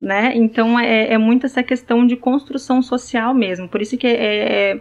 [0.00, 0.32] né?
[0.34, 3.68] Então é, é muito essa questão de construção social mesmo.
[3.68, 4.80] Por isso que é, é,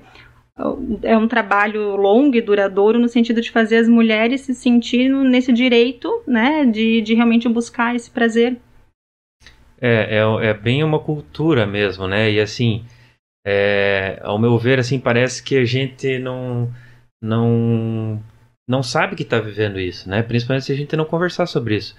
[1.04, 5.52] é um trabalho longo e duradouro no sentido de fazer as mulheres se sentirem nesse
[5.52, 6.66] direito, né?
[6.66, 8.58] De, de realmente buscar esse prazer.
[9.82, 12.32] É, é, é bem uma cultura mesmo, né?
[12.32, 12.86] E assim,
[13.46, 16.72] é, ao meu ver, assim, parece que a gente não
[17.22, 18.22] não
[18.68, 20.22] não sabe que está vivendo isso, né?
[20.22, 21.96] Principalmente se a gente não conversar sobre isso.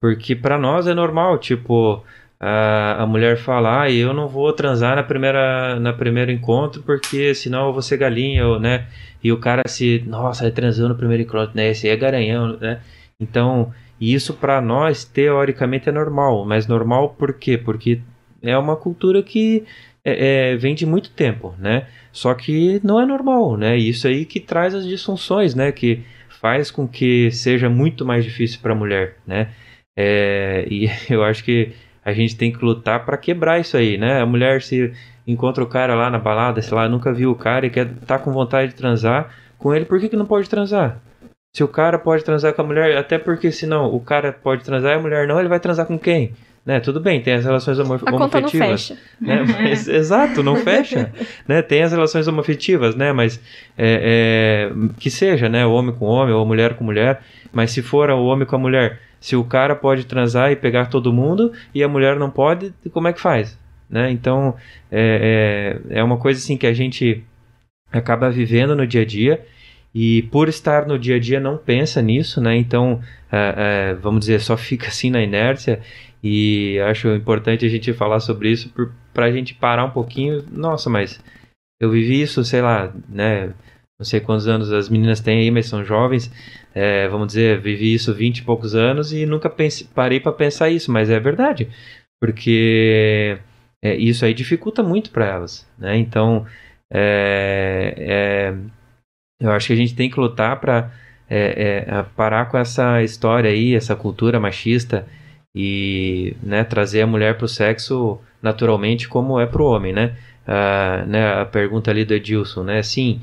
[0.00, 2.04] Porque para nós é normal, tipo,
[2.40, 7.34] a, a mulher fala, ah, eu não vou transar na primeira na primeiro encontro porque
[7.34, 8.86] senão eu vou ser galinha, ou, né?
[9.22, 11.70] E o cara se, nossa, transou no primeiro encontro, né?
[11.70, 12.80] Esse aí é garanhão, né?
[13.18, 17.56] Então, isso para nós teoricamente é normal, mas normal por quê?
[17.56, 18.00] Porque
[18.42, 19.64] é uma cultura que
[20.04, 21.86] é, é, vem de muito tempo, né?
[22.12, 23.76] Só que não é normal, né?
[23.76, 25.72] Isso aí que traz as disfunções, né?
[25.72, 29.50] Que faz com que seja muito mais difícil para a mulher, né?
[29.96, 31.72] É, e eu acho que
[32.04, 34.20] a gente tem que lutar para quebrar isso aí, né?
[34.20, 34.92] A mulher se
[35.26, 38.18] encontra o cara lá na balada, sei lá, nunca viu o cara e quer tá
[38.18, 41.00] com vontade de transar com ele, por que, que não pode transar?
[41.56, 44.92] Se o cara pode transar com a mulher, até porque senão o cara pode transar
[44.92, 46.34] e a mulher não, ele vai transar com quem?
[46.66, 48.96] Né, tudo bem, tem as relações homo a não fecha.
[49.20, 49.44] Né?
[49.46, 51.12] Mas, exato, não fecha.
[51.46, 51.60] né?
[51.60, 53.12] Tem as relações homoafetivas, né?
[53.12, 53.38] Mas
[53.76, 55.66] é, é, que seja, né?
[55.66, 57.20] O homem com homem ou a mulher com mulher.
[57.52, 60.90] Mas se for o homem com a mulher, se o cara pode transar e pegar
[60.90, 63.58] todo mundo e a mulher não pode, como é que faz?
[63.88, 64.10] Né?
[64.10, 64.54] Então
[64.92, 67.24] é, é, é uma coisa assim que a gente
[67.90, 69.42] acaba vivendo no dia a dia
[69.94, 72.54] e por estar no dia a dia não pensa nisso, né?
[72.54, 73.00] Então
[73.32, 73.54] é,
[73.92, 75.80] é, vamos dizer só fica assim na inércia
[76.22, 78.70] e acho importante a gente falar sobre isso
[79.14, 80.44] para a gente parar um pouquinho.
[80.52, 81.18] Nossa, mas
[81.80, 83.54] eu vivi isso, sei lá, né?
[83.98, 86.30] Não sei quantos anos as meninas têm aí, mas são jovens
[86.74, 90.70] é, vamos dizer, vivi isso 20 e poucos anos e nunca pense, parei para pensar
[90.70, 91.68] isso, mas é verdade,
[92.20, 93.38] porque
[93.82, 95.96] é, isso aí dificulta muito para elas, né?
[95.96, 96.46] Então,
[96.92, 98.54] é, é,
[99.40, 100.90] eu acho que a gente tem que lutar para
[101.28, 105.06] é, é, parar com essa história aí, essa cultura machista
[105.54, 110.16] e né, trazer a mulher para o sexo naturalmente como é para o homem, né?
[110.46, 111.40] Ah, né?
[111.40, 112.82] A pergunta ali do Edilson, né?
[112.82, 113.20] Sim,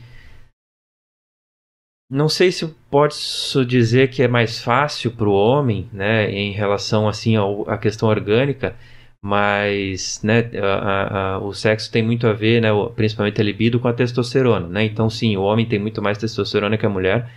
[2.12, 7.08] não sei se posso dizer que é mais fácil para o homem, né, em relação
[7.08, 7.36] assim
[7.68, 8.76] à questão orgânica,
[9.24, 13.88] mas né, a, a, o sexo tem muito a ver, né, principalmente a libido, com
[13.88, 14.84] a testosterona, né?
[14.84, 17.30] Então sim, o homem tem muito mais testosterona que a mulher,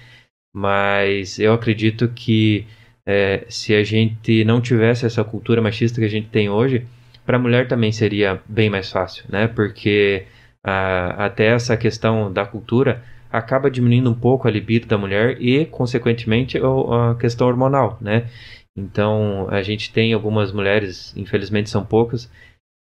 [0.54, 2.66] mas eu acredito que
[3.06, 6.86] é, se a gente não tivesse essa cultura machista que a gente tem hoje,
[7.24, 9.46] para a mulher também seria bem mais fácil, né?
[9.46, 10.26] Porque
[10.64, 13.04] a, até essa questão da cultura
[13.34, 18.30] acaba diminuindo um pouco a libido da mulher e, consequentemente, a questão hormonal, né?
[18.76, 22.30] Então, a gente tem algumas mulheres, infelizmente são poucas,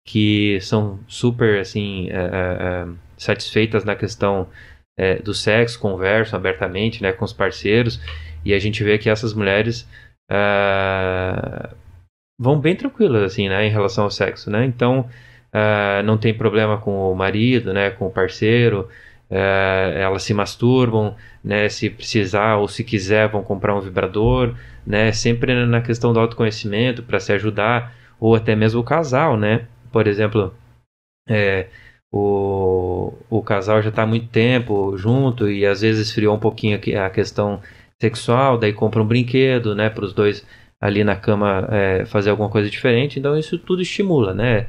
[0.06, 4.48] que são super, assim, é, é, satisfeitas na questão
[5.22, 8.00] do sexo, conversam abertamente, né, com os parceiros,
[8.44, 9.88] e a gente vê que essas mulheres
[12.40, 14.64] vão bem tranquilas, assim, né, em relação ao sexo, né?
[14.64, 15.08] Então,
[16.04, 18.88] não tem problema com o marido, né, com o parceiro,
[19.30, 21.68] é, elas se masturbam, né?
[21.68, 24.54] Se precisar ou se quiser vão comprar um vibrador,
[24.86, 25.12] né?
[25.12, 29.66] Sempre na questão do autoconhecimento para se ajudar ou até mesmo o casal, né?
[29.92, 30.54] Por exemplo,
[31.28, 31.68] é,
[32.10, 36.78] o, o casal já está há muito tempo junto e às vezes esfriou um pouquinho
[37.04, 37.60] a questão
[38.00, 40.46] sexual, daí compra um brinquedo, né, para os dois
[40.80, 44.66] ali na cama é, fazer alguma coisa diferente, então isso tudo estimula, né?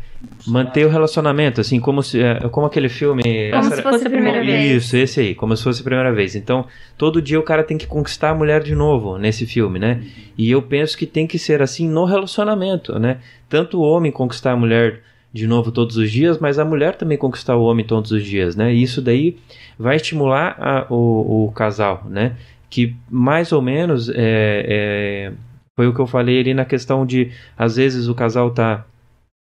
[0.48, 3.52] Manter o relacionamento, assim, como se, é, como aquele filme...
[3.52, 4.84] Como se fosse a primeira vez.
[4.84, 6.36] Isso, esse aí, como se fosse a primeira vez.
[6.36, 6.66] Então,
[6.98, 10.04] todo dia o cara tem que conquistar a mulher de novo nesse filme, né?
[10.36, 13.20] E eu penso que tem que ser assim no relacionamento, né?
[13.48, 17.20] Tanto o homem conquistar a mulher de novo todos os dias, mas a mulher também
[17.20, 18.74] conquistar o homem todos os dias, né?
[18.74, 19.38] E isso daí
[19.78, 22.36] vai estimular a, o, o casal, né?
[22.68, 25.32] Que mais ou menos é, é
[25.80, 28.86] foi o que eu falei ali na questão de, às vezes, o casal tá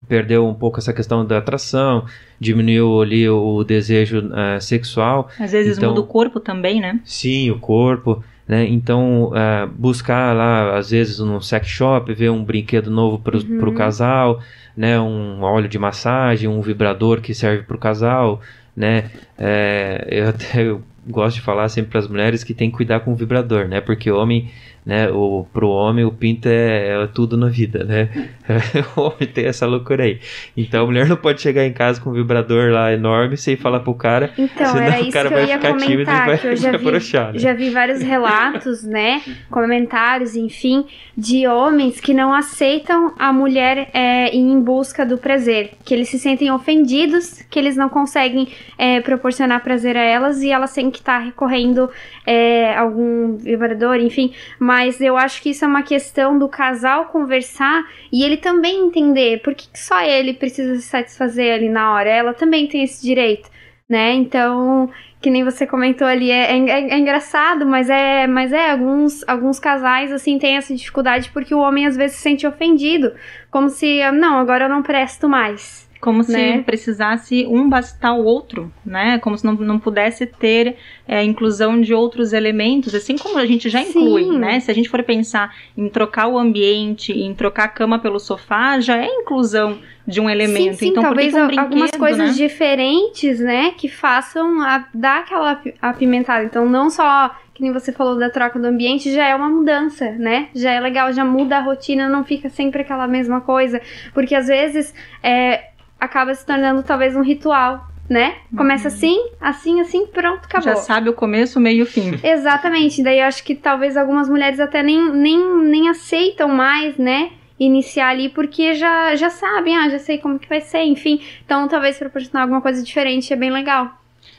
[0.07, 2.05] perdeu um pouco essa questão da atração,
[2.39, 5.29] diminuiu ali o desejo uh, sexual.
[5.39, 6.99] Às vezes então, muda o corpo também, né?
[7.05, 8.23] Sim, o corpo.
[8.47, 8.65] Né?
[8.65, 13.39] Então, uh, buscar lá, às vezes, no sex shop, ver um brinquedo novo para o
[13.39, 13.75] uhum.
[13.75, 14.41] casal,
[14.75, 14.99] né?
[14.99, 18.41] um óleo de massagem, um vibrador que serve para o casal.
[18.75, 19.11] Né?
[19.37, 20.75] É, eu até
[21.07, 23.79] gosto de falar sempre para as mulheres que tem que cuidar com o vibrador, né?
[23.79, 24.49] Porque o homem
[24.85, 25.09] né?
[25.09, 28.09] O, pro homem o pinto é, é tudo na vida, né?
[28.95, 30.19] o homem tem essa loucura aí.
[30.55, 33.79] Então a mulher não pode chegar em casa com um vibrador lá enorme sem falar
[33.79, 36.69] pro cara, então, senão era o cara vai ficar comentar, tímido e vai, eu já
[36.71, 37.39] vai vi, broxar, né?
[37.39, 39.23] Já vi vários relatos, né?
[39.49, 40.85] Comentários, enfim,
[41.17, 46.09] de homens que não aceitam a mulher é, ir em busca do prazer, que eles
[46.09, 50.91] se sentem ofendidos, que eles não conseguem é, proporcionar prazer a elas e elas têm
[50.91, 51.89] que estar tá recorrendo
[52.25, 57.05] é, algum vibrador, enfim, mas mas eu acho que isso é uma questão do casal
[57.05, 62.09] conversar e ele também entender por que só ele precisa se satisfazer ali na hora.
[62.09, 63.49] Ela também tem esse direito,
[63.87, 64.11] né?
[64.11, 69.23] Então, que nem você comentou ali, é, é, é, engraçado, mas é, mas é alguns,
[69.29, 73.13] alguns casais assim têm essa dificuldade porque o homem às vezes se sente ofendido,
[73.49, 75.84] como se não, agora eu não presto mais.
[76.05, 76.61] Como se né?
[76.61, 79.17] precisasse um bastar o outro, né?
[79.17, 80.75] Como se não, não pudesse ter
[81.07, 84.37] é, inclusão de outros elementos, assim como a gente já inclui, Sim.
[84.37, 84.59] né?
[84.59, 88.79] Se a gente for pensar em trocar o ambiente, em trocar a cama pelo sofá,
[88.79, 90.73] já é inclusão de um elemento.
[90.73, 92.33] Sim, sim, então, talvez um algumas coisas né?
[92.33, 96.43] diferentes, né, que façam a, dar aquela apimentada.
[96.43, 100.11] Então, não só que nem você falou da troca do ambiente, já é uma mudança,
[100.11, 100.49] né?
[100.53, 103.81] Já é legal, já muda a rotina, não fica sempre aquela mesma coisa.
[104.13, 108.35] Porque às vezes é, acaba se tornando talvez um ritual, né?
[108.55, 108.93] Começa uhum.
[108.93, 110.69] assim, assim, assim, pronto, acabou.
[110.69, 112.19] Já sabe o começo, o meio e o fim.
[112.23, 113.03] Exatamente.
[113.03, 117.31] Daí eu acho que talvez algumas mulheres até nem, nem, nem aceitam mais, né?
[117.59, 121.21] Iniciar ali porque já, já sabem, ah, já sei como que vai ser, enfim.
[121.45, 123.91] Então talvez proporcionar alguma coisa diferente é bem legal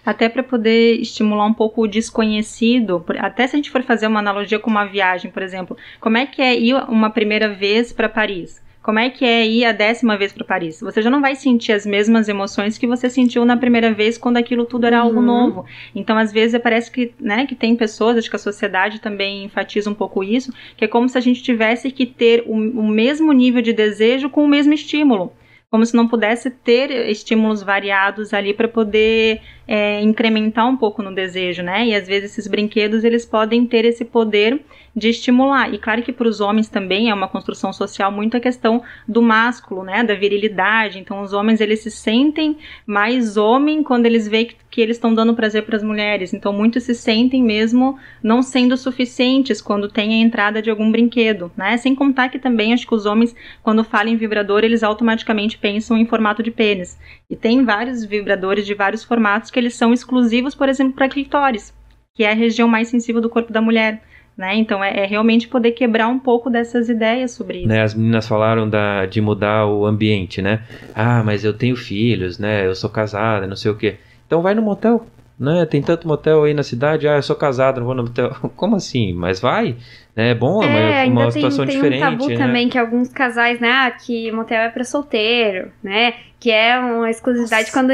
[0.05, 3.05] até para poder estimular um pouco o desconhecido.
[3.19, 6.25] Até se a gente for fazer uma analogia com uma viagem, por exemplo, como é
[6.25, 8.63] que é ir uma primeira vez para Paris?
[8.87, 10.79] Como é que é ir a décima vez para Paris?
[10.81, 14.37] Você já não vai sentir as mesmas emoções que você sentiu na primeira vez quando
[14.37, 15.27] aquilo tudo era algo uhum.
[15.27, 15.67] novo.
[15.93, 19.91] Então, às vezes, parece que, né, que tem pessoas, acho que a sociedade também enfatiza
[19.91, 23.33] um pouco isso, que é como se a gente tivesse que ter o, o mesmo
[23.33, 25.33] nível de desejo com o mesmo estímulo
[25.69, 31.15] como se não pudesse ter estímulos variados ali para poder é, incrementar um pouco no
[31.15, 31.87] desejo, né?
[31.87, 34.61] E às vezes esses brinquedos eles podem ter esse poder
[34.97, 35.73] de estimular.
[35.75, 39.21] E claro que para os homens também é uma construção social muito a questão do
[39.21, 40.99] másculo, né, da virilidade.
[40.99, 45.15] Então os homens eles se sentem mais homem quando eles veem que, que eles estão
[45.15, 46.33] dando prazer para as mulheres.
[46.33, 51.53] Então muitos se sentem mesmo não sendo suficientes quando tem a entrada de algum brinquedo,
[51.55, 51.77] né?
[51.77, 55.99] Sem contar que também acho que os homens quando falam em vibrador, eles automaticamente pensam
[55.99, 56.99] em formato de pênis.
[57.29, 61.73] E tem vários vibradores de vários formatos que eles são exclusivos, por exemplo, para clitóris,
[62.15, 64.03] que é a região mais sensível do corpo da mulher.
[64.37, 64.55] Né?
[64.57, 67.69] Então é, é, realmente poder quebrar um pouco dessas ideias sobre isso.
[67.69, 70.63] Né, as meninas falaram da, de mudar o ambiente, né?
[70.95, 72.67] Ah, mas eu tenho filhos, né?
[72.67, 73.97] Eu sou casada, não sei o quê.
[74.27, 75.07] Então vai no motel,
[75.39, 75.67] né?
[75.67, 78.35] Tem tanto motel aí na cidade, ah, eu sou casada, não vou no motel.
[78.57, 79.13] Como assim?
[79.13, 79.77] Mas vai,
[80.15, 80.31] né?
[80.31, 82.01] É bom, é, uma, uma situação tem, diferente.
[82.01, 82.37] Tem um tabu né?
[82.37, 83.71] também que alguns casais, né?
[83.71, 86.15] Ah, que motel é para solteiro, né?
[86.41, 87.93] Que é uma exclusividade quando,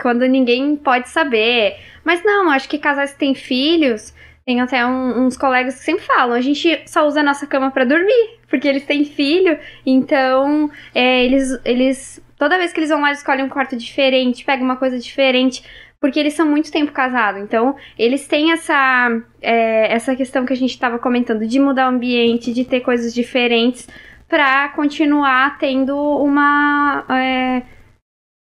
[0.00, 1.76] quando ninguém pode saber.
[2.04, 4.14] Mas não, acho que casais que têm filhos
[4.44, 7.70] tem até um, uns colegas que sempre falam, a gente só usa a nossa cama
[7.70, 12.22] para dormir, porque eles têm filho, então é, eles, eles.
[12.36, 15.62] Toda vez que eles vão lá, eles escolhem um quarto diferente, pegam uma coisa diferente,
[16.02, 17.40] porque eles são muito tempo casados.
[17.40, 21.94] Então, eles têm essa, é, essa questão que a gente estava comentando de mudar o
[21.94, 23.88] ambiente, de ter coisas diferentes,
[24.28, 27.04] para continuar tendo uma.
[27.08, 27.62] É,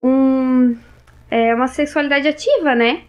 [0.01, 0.77] um,
[1.29, 3.01] é, uma sexualidade ativa, né?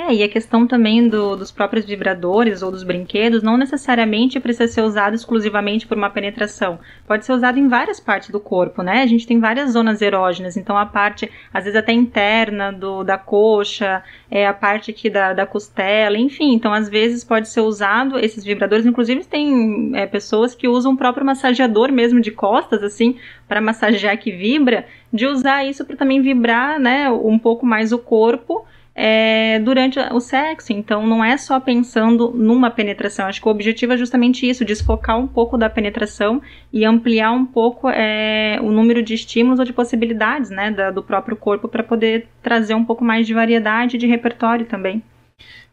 [0.00, 4.72] É, e a questão também do, dos próprios vibradores ou dos brinquedos não necessariamente precisa
[4.72, 6.78] ser usado exclusivamente por uma penetração.
[7.04, 9.02] Pode ser usado em várias partes do corpo, né?
[9.02, 13.18] A gente tem várias zonas erógenas, então a parte, às vezes até interna do, da
[13.18, 16.52] coxa, é a parte aqui da, da costela, enfim.
[16.52, 18.86] Então, às vezes pode ser usado esses vibradores.
[18.86, 23.18] Inclusive, tem é, pessoas que usam o próprio massageador mesmo de costas, assim,
[23.48, 27.98] para massagear que vibra, de usar isso para também vibrar, né, um pouco mais o
[27.98, 28.64] corpo
[29.00, 30.72] é, durante o sexo.
[30.72, 33.26] Então, não é só pensando numa penetração.
[33.26, 36.42] Acho que o objetivo é justamente isso: desfocar um pouco da penetração
[36.72, 41.00] e ampliar um pouco é, o número de estímulos ou de possibilidades né, da, do
[41.00, 45.00] próprio corpo para poder trazer um pouco mais de variedade de repertório também.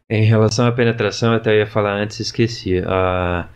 [0.07, 2.77] Em relação à penetração, eu até ia falar antes, esqueci.
[2.77, 3.49] Uh,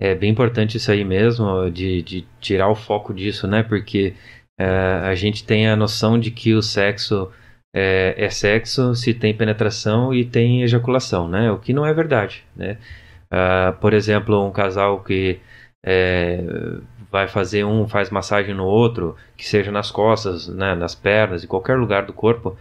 [0.00, 3.62] é bem importante isso aí mesmo, de, de tirar o foco disso, né?
[3.62, 4.14] Porque
[4.60, 7.30] uh, a gente tem a noção de que o sexo
[7.74, 11.50] é, é, sexo se tem penetração e tem ejaculação, né?
[11.50, 12.78] O que não é verdade, né?
[13.32, 15.40] Uh, por exemplo, um casal que
[15.84, 16.42] é,
[17.10, 21.46] vai fazer um faz massagem no outro, que seja nas costas, né, nas pernas, em
[21.46, 22.56] qualquer lugar do corpo,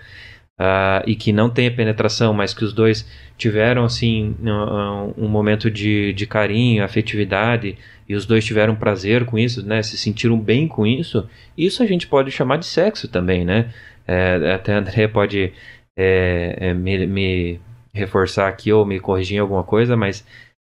[0.59, 3.07] uh, e que não tenha penetração, mas que os dois
[3.37, 9.37] tiveram assim um, um momento de, de carinho, afetividade e os dois tiveram prazer com
[9.37, 13.45] isso, né, se sentiram bem com isso, isso a gente pode chamar de sexo também,
[13.45, 13.71] né?
[14.11, 15.53] É, até a André pode
[15.97, 17.61] é, é, me, me,
[17.93, 20.25] reforçar aqui ou me corrigir em alguma coisa, mas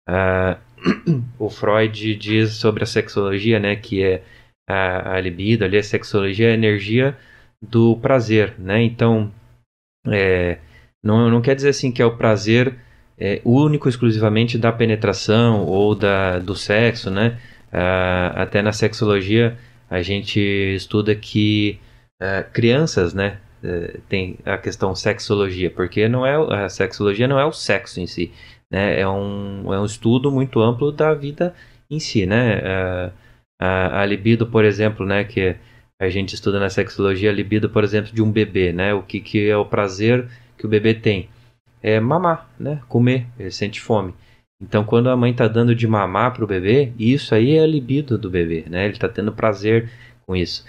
[0.09, 0.57] uh,
[1.39, 4.23] o Freud diz sobre a sexologia, né, que é
[4.69, 7.17] a, a libido, ali a sexologia é a energia
[7.61, 8.83] do prazer, né?
[8.83, 9.33] Então,
[10.07, 10.59] é,
[11.05, 12.75] não, não quer dizer assim que é o prazer
[13.19, 17.39] é, único exclusivamente da penetração ou da, do sexo, né?
[17.73, 19.59] Uh, até na sexologia
[19.91, 21.79] a gente estuda que
[22.21, 27.45] uh, crianças, né, uh, tem a questão sexologia, porque não é a sexologia não é
[27.45, 28.33] o sexo em si,
[28.71, 31.55] né, é um, é um estudo muito amplo da vida
[31.91, 33.13] em si, né, uh,
[33.61, 35.57] a, a, libido, por exemplo, né, que
[35.99, 39.21] a gente estuda na sexologia, a libido, por exemplo, de um bebê, né, o que,
[39.21, 41.29] que é o prazer que o bebê tem,
[41.83, 44.15] é mamar, né, comer, ele sente fome.
[44.61, 47.67] Então, quando a mãe está dando de mamar para o bebê, isso aí é a
[47.67, 48.87] libido do bebê, né?
[48.87, 49.91] Ele está tendo prazer
[50.27, 50.65] com isso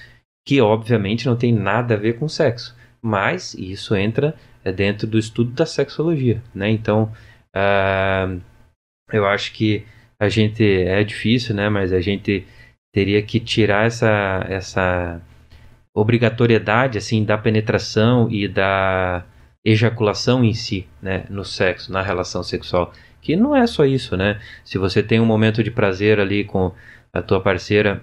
[0.48, 4.34] que obviamente não tem nada a ver com sexo, mas isso entra
[4.64, 6.70] é, dentro do estudo da sexologia, né?
[6.70, 7.12] Então,
[7.54, 8.41] uh,
[9.12, 9.86] eu acho que
[10.18, 11.68] a gente é difícil, né?
[11.68, 12.48] Mas a gente
[12.93, 15.22] teria que tirar essa essa
[15.93, 19.26] obrigatoriedade assim da penetração e da
[19.66, 24.39] ejaculação em si, né, no sexo, na relação sexual, que não é só isso, né?
[24.64, 26.74] Se você tem um momento de prazer ali com
[27.12, 28.02] a tua parceira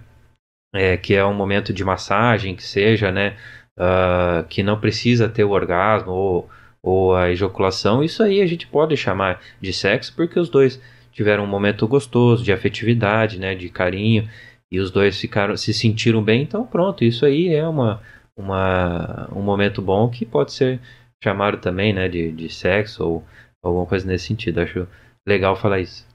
[0.74, 3.36] é, que é um momento de massagem, que seja, né,
[3.78, 6.50] uh, que não precisa ter o orgasmo ou,
[6.82, 11.44] ou a ejaculação, isso aí a gente pode chamar de sexo porque os dois tiveram
[11.44, 14.28] um momento gostoso, de afetividade, né, de carinho,
[14.70, 18.02] e os dois ficaram, se sentiram bem, então pronto, isso aí é uma,
[18.36, 20.80] uma, um momento bom que pode ser
[21.22, 23.24] chamado também, né, de, de sexo ou
[23.62, 24.60] alguma coisa nesse sentido.
[24.60, 24.88] Acho
[25.26, 26.06] legal falar isso.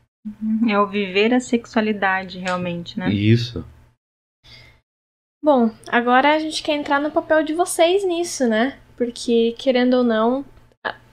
[0.67, 3.09] É o viver a sexualidade, realmente, né?
[3.09, 3.65] Isso.
[5.41, 8.77] Bom, agora a gente quer entrar no papel de vocês nisso, né?
[8.97, 10.43] Porque, querendo ou não,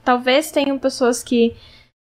[0.04, 1.54] talvez tenham pessoas que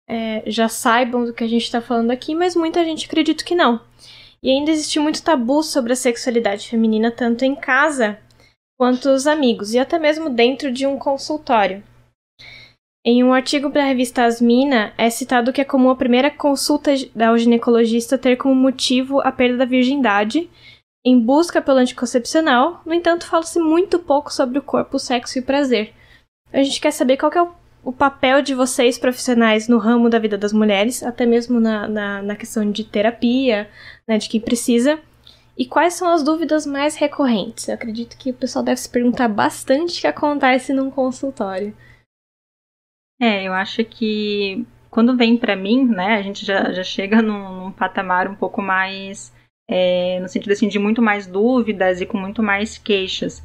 [0.09, 3.55] é, já saibam do que a gente está falando aqui, mas muita gente acredita que
[3.55, 3.81] não.
[4.43, 8.19] E ainda existe muito tabu sobre a sexualidade feminina, tanto em casa
[8.79, 11.83] quanto os amigos, e até mesmo dentro de um consultório.
[13.05, 16.93] Em um artigo para a revista Asmina, é citado que é comum a primeira consulta
[17.25, 20.51] ao ginecologista ter como motivo a perda da virgindade
[21.07, 25.41] em busca pelo anticoncepcional, no entanto, fala-se muito pouco sobre o corpo, o sexo e
[25.41, 25.95] o prazer.
[26.53, 27.53] A gente quer saber qual que é o,
[27.85, 32.23] o, papel de vocês, profissionais, no ramo da vida das mulheres, até mesmo na, na,
[32.23, 33.71] na questão de terapia,
[34.07, 34.99] né, de quem precisa.
[35.57, 37.69] E quais são as dúvidas mais recorrentes?
[37.69, 41.73] Eu acredito que o pessoal deve se perguntar bastante o que acontece num consultório.
[43.23, 47.61] É, eu acho que quando vem para mim, né, a gente já, já chega num,
[47.61, 49.33] num patamar um pouco mais
[49.69, 53.43] é, no sentido assim, de muito mais dúvidas e com muito mais queixas.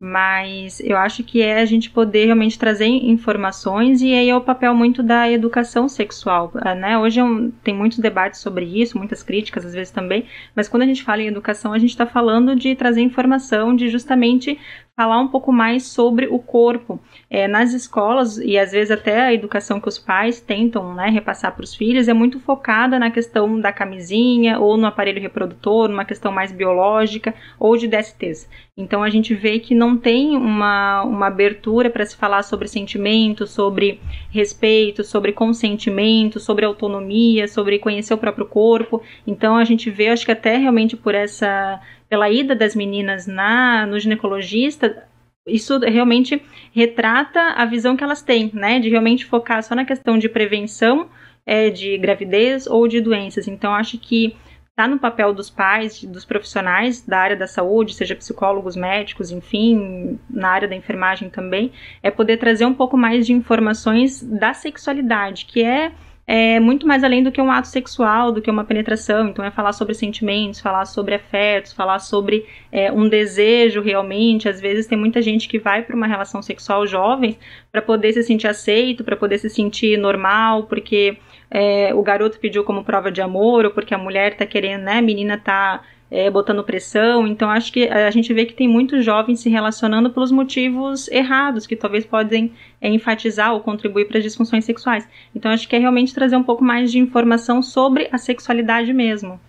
[0.00, 4.40] Mas eu acho que é a gente poder realmente trazer informações e aí é o
[4.40, 6.98] papel muito da educação sexual, ah, né?
[6.98, 10.82] Hoje é um, tem muitos debates sobre isso, muitas críticas às vezes também, mas quando
[10.82, 14.58] a gente fala em educação, a gente está falando de trazer informação, de justamente
[14.96, 17.00] falar um pouco mais sobre o corpo.
[17.28, 21.54] É, nas escolas, e às vezes até a educação que os pais tentam né, repassar
[21.54, 26.04] para os filhos, é muito focada na questão da camisinha, ou no aparelho reprodutor, numa
[26.04, 28.48] questão mais biológica, ou de DSTs.
[28.76, 33.46] Então a gente vê que não tem uma, uma abertura para se falar sobre sentimento,
[33.46, 39.02] sobre respeito, sobre consentimento, sobre autonomia, sobre conhecer o próprio corpo.
[39.26, 41.80] Então a gente vê, acho que até realmente por essa
[42.14, 45.04] pela ida das meninas na no ginecologista,
[45.44, 46.40] isso realmente
[46.72, 48.78] retrata a visão que elas têm, né?
[48.78, 51.08] De realmente focar só na questão de prevenção
[51.44, 53.48] é, de gravidez ou de doenças.
[53.48, 54.36] Então, acho que
[54.70, 60.16] está no papel dos pais, dos profissionais da área da saúde, seja psicólogos, médicos, enfim,
[60.30, 65.46] na área da enfermagem também, é poder trazer um pouco mais de informações da sexualidade,
[65.46, 65.90] que é
[66.26, 69.28] é muito mais além do que um ato sexual, do que uma penetração.
[69.28, 74.48] Então, é falar sobre sentimentos, falar sobre afetos, falar sobre é, um desejo realmente.
[74.48, 77.36] Às vezes, tem muita gente que vai para uma relação sexual jovem
[77.70, 81.18] para poder se sentir aceito, para poder se sentir normal, porque
[81.50, 84.98] é, o garoto pediu como prova de amor, ou porque a mulher está querendo, né?
[84.98, 85.82] A menina está
[86.14, 87.26] é, botando pressão.
[87.26, 91.66] Então, acho que a gente vê que tem muitos jovens se relacionando pelos motivos errados,
[91.66, 95.08] que talvez podem é, enfatizar ou contribuir para as disfunções sexuais.
[95.34, 99.40] Então, acho que é realmente trazer um pouco mais de informação sobre a sexualidade mesmo.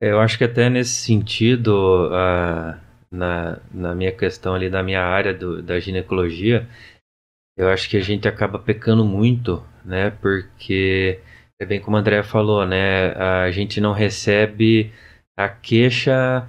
[0.00, 2.78] É, eu acho que até nesse sentido, uh,
[3.10, 6.68] na, na minha questão ali, da minha área do, da ginecologia,
[7.56, 10.10] eu acho que a gente acaba pecando muito, né?
[10.22, 11.18] Porque
[11.60, 13.10] é bem como a André falou, né?
[13.14, 14.92] A gente não recebe
[15.38, 16.44] a queixa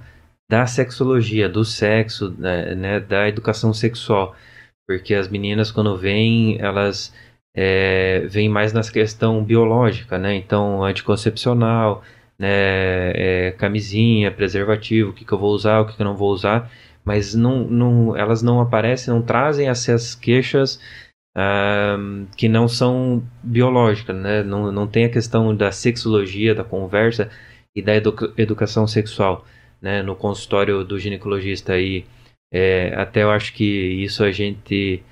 [0.50, 4.34] da sexologia, do sexo, né, né, da educação sexual.
[4.86, 7.14] Porque as meninas, quando vêm, elas
[7.54, 10.34] é, vêm mais na questão biológica, né?
[10.34, 12.02] Então, anticoncepcional,
[12.36, 16.16] né, é, camisinha, preservativo, o que, que eu vou usar, o que, que eu não
[16.16, 16.68] vou usar.
[17.04, 20.80] Mas não, não, elas não aparecem, não trazem essas queixas
[21.36, 24.42] uh, que não são biológicas, né?
[24.42, 27.30] Não, não tem a questão da sexologia, da conversa,
[27.74, 29.44] e da edu educação sexual,
[29.80, 30.02] né?
[30.02, 31.74] No consultório do ginecologista.
[31.74, 32.04] Aí,
[32.52, 35.02] é, até eu acho que isso a gente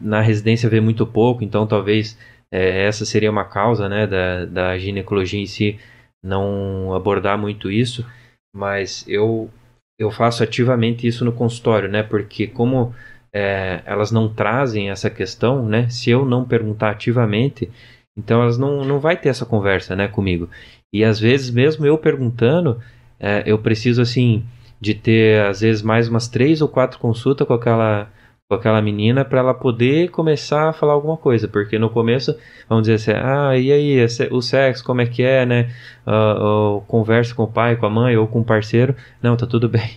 [0.00, 2.18] na residência vê muito pouco, então talvez
[2.50, 5.78] é, essa seria uma causa, né, da, da ginecologia em si
[6.22, 8.06] não abordar muito isso,
[8.54, 9.50] mas eu
[9.98, 12.94] eu faço ativamente isso no consultório, né, porque como
[13.32, 17.70] é, elas não trazem essa questão, né, se eu não perguntar ativamente,
[18.16, 20.48] então elas não, não vai ter essa conversa, né, comigo.
[20.92, 22.78] E às vezes, mesmo eu perguntando,
[23.18, 24.44] é, eu preciso, assim,
[24.80, 28.10] de ter, às vezes, mais umas três ou quatro consultas com aquela,
[28.46, 31.48] com aquela menina para ela poder começar a falar alguma coisa.
[31.48, 32.36] Porque no começo,
[32.68, 35.70] vamos dizer assim, ah, e aí, o sexo, como é que é, né?
[36.06, 38.94] Uh, uh, conversa com o pai, com a mãe ou com o parceiro.
[39.22, 39.88] Não, tá tudo bem.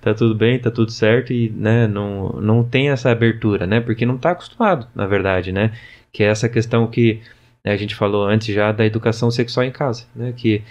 [0.00, 3.80] tá tudo bem, tá tudo certo e, né, não, não tem essa abertura, né?
[3.80, 5.72] Porque não tá acostumado, na verdade, né?
[6.12, 7.20] Que é essa questão que
[7.64, 10.62] né, a gente falou antes já da educação sexual em casa, né, que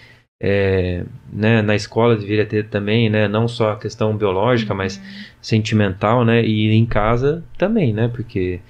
[0.42, 4.78] é, né, na escola deveria ter também, né, não só a questão biológica, uhum.
[4.78, 5.02] mas
[5.42, 8.62] sentimental, né, e em casa também, né, porque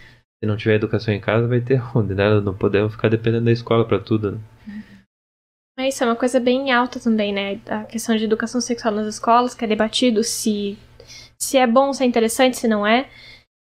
[0.41, 3.51] se não tiver educação em casa vai ter onde, né, não podemos ficar dependendo da
[3.51, 4.31] escola para tudo.
[4.31, 4.39] Né?
[5.79, 9.07] É isso, é uma coisa bem alta também, né, a questão de educação sexual nas
[9.07, 10.77] escolas, que é debatido se,
[11.37, 13.07] se é bom, se é interessante, se não é,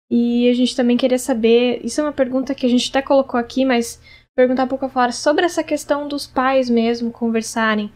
[0.10, 3.38] e a gente também queria saber, isso é uma pergunta que a gente até colocou
[3.38, 4.01] aqui, mas
[4.38, 7.91] perguntar um pouco fora sobre essa questão dos pais mesmo conversarem.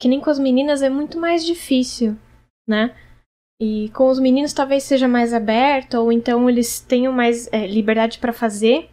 [0.00, 2.16] Que nem com as meninas é muito mais difícil,
[2.66, 2.96] né?
[3.60, 8.18] E com os meninos talvez seja mais aberto, ou então eles tenham mais é, liberdade
[8.18, 8.90] para fazer,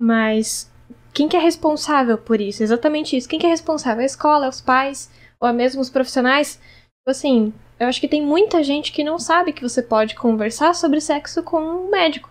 [0.00, 0.70] mas
[1.12, 2.62] quem que é responsável por isso?
[2.62, 3.28] Exatamente isso.
[3.28, 4.02] Quem que é responsável?
[4.02, 6.56] A escola, os pais, ou mesmo os profissionais?
[6.56, 10.74] Tipo assim, eu acho que tem muita gente que não sabe que você pode conversar
[10.74, 12.30] sobre sexo com um médico.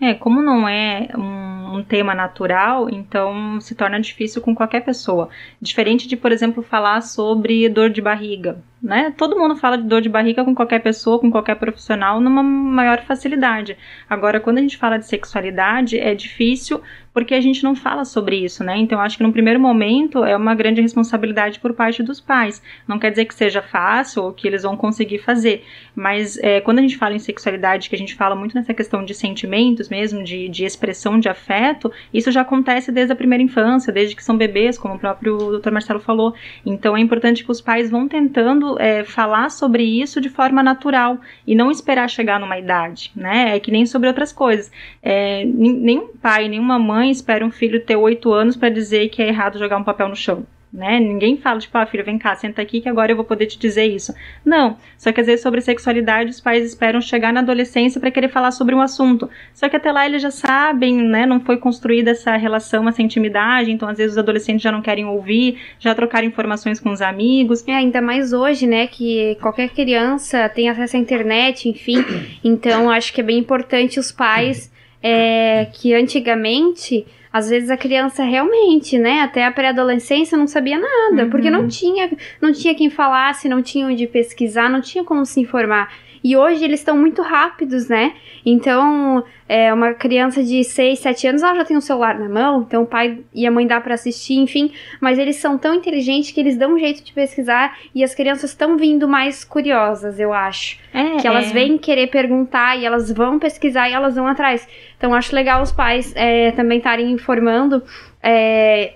[0.00, 5.28] É, como não é um um tema natural, então se torna difícil com qualquer pessoa.
[5.60, 9.12] Diferente de, por exemplo, falar sobre dor de barriga, né?
[9.16, 13.02] Todo mundo fala de dor de barriga com qualquer pessoa, com qualquer profissional, numa maior
[13.02, 13.76] facilidade.
[14.08, 16.80] Agora, quando a gente fala de sexualidade, é difícil
[17.12, 18.76] porque a gente não fala sobre isso, né?
[18.76, 22.62] Então, acho que no primeiro momento é uma grande responsabilidade por parte dos pais.
[22.86, 25.64] Não quer dizer que seja fácil ou que eles vão conseguir fazer,
[25.94, 29.04] mas é, quando a gente fala em sexualidade, que a gente fala muito nessa questão
[29.04, 33.92] de sentimentos mesmo, de, de expressão de afeto, isso já acontece desde a primeira infância,
[33.92, 35.72] desde que são bebês, como o próprio Dr.
[35.72, 36.34] Marcelo falou.
[36.64, 41.18] Então, é importante que os pais vão tentando é, falar sobre isso de forma natural
[41.46, 43.56] e não esperar chegar numa idade, né?
[43.56, 44.70] É que nem sobre outras coisas.
[45.02, 49.28] É, nenhum pai, nenhuma mãe espera um filho ter oito anos para dizer que é
[49.28, 50.46] errado jogar um papel no chão.
[50.72, 51.00] Né?
[51.00, 53.58] Ninguém fala, tipo, ah, filho, vem cá, senta aqui que agora eu vou poder te
[53.58, 54.14] dizer isso.
[54.44, 54.76] Não.
[54.96, 58.52] Só que às vezes sobre sexualidade os pais esperam chegar na adolescência para querer falar
[58.52, 59.28] sobre um assunto.
[59.52, 61.26] Só que até lá eles já sabem, né?
[61.26, 65.04] Não foi construída essa relação, essa intimidade, então às vezes os adolescentes já não querem
[65.04, 67.66] ouvir, já trocaram informações com os amigos.
[67.66, 68.86] É, ainda mais hoje, né?
[68.86, 72.04] Que qualquer criança tem acesso à internet, enfim.
[72.44, 74.70] Então acho que é bem importante os pais
[75.02, 81.24] é, que antigamente às vezes a criança realmente, né, até a pré-adolescência não sabia nada,
[81.24, 81.30] uhum.
[81.30, 82.10] porque não tinha,
[82.40, 85.92] não tinha quem falasse, não tinha onde pesquisar, não tinha como se informar.
[86.22, 88.14] E hoje eles estão muito rápidos, né?
[88.44, 92.62] Então, é, uma criança de 6, 7 anos, ela já tem um celular na mão,
[92.62, 94.72] então o pai e a mãe dá para assistir, enfim.
[95.00, 98.50] Mas eles são tão inteligentes que eles dão um jeito de pesquisar e as crianças
[98.50, 100.78] estão vindo mais curiosas, eu acho.
[100.92, 101.52] É, que elas é.
[101.52, 104.66] vêm querer perguntar e elas vão pesquisar e elas vão atrás.
[104.96, 107.82] Então, acho legal os pais é, também estarem informando
[108.22, 108.94] é,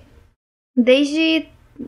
[0.76, 1.46] desde,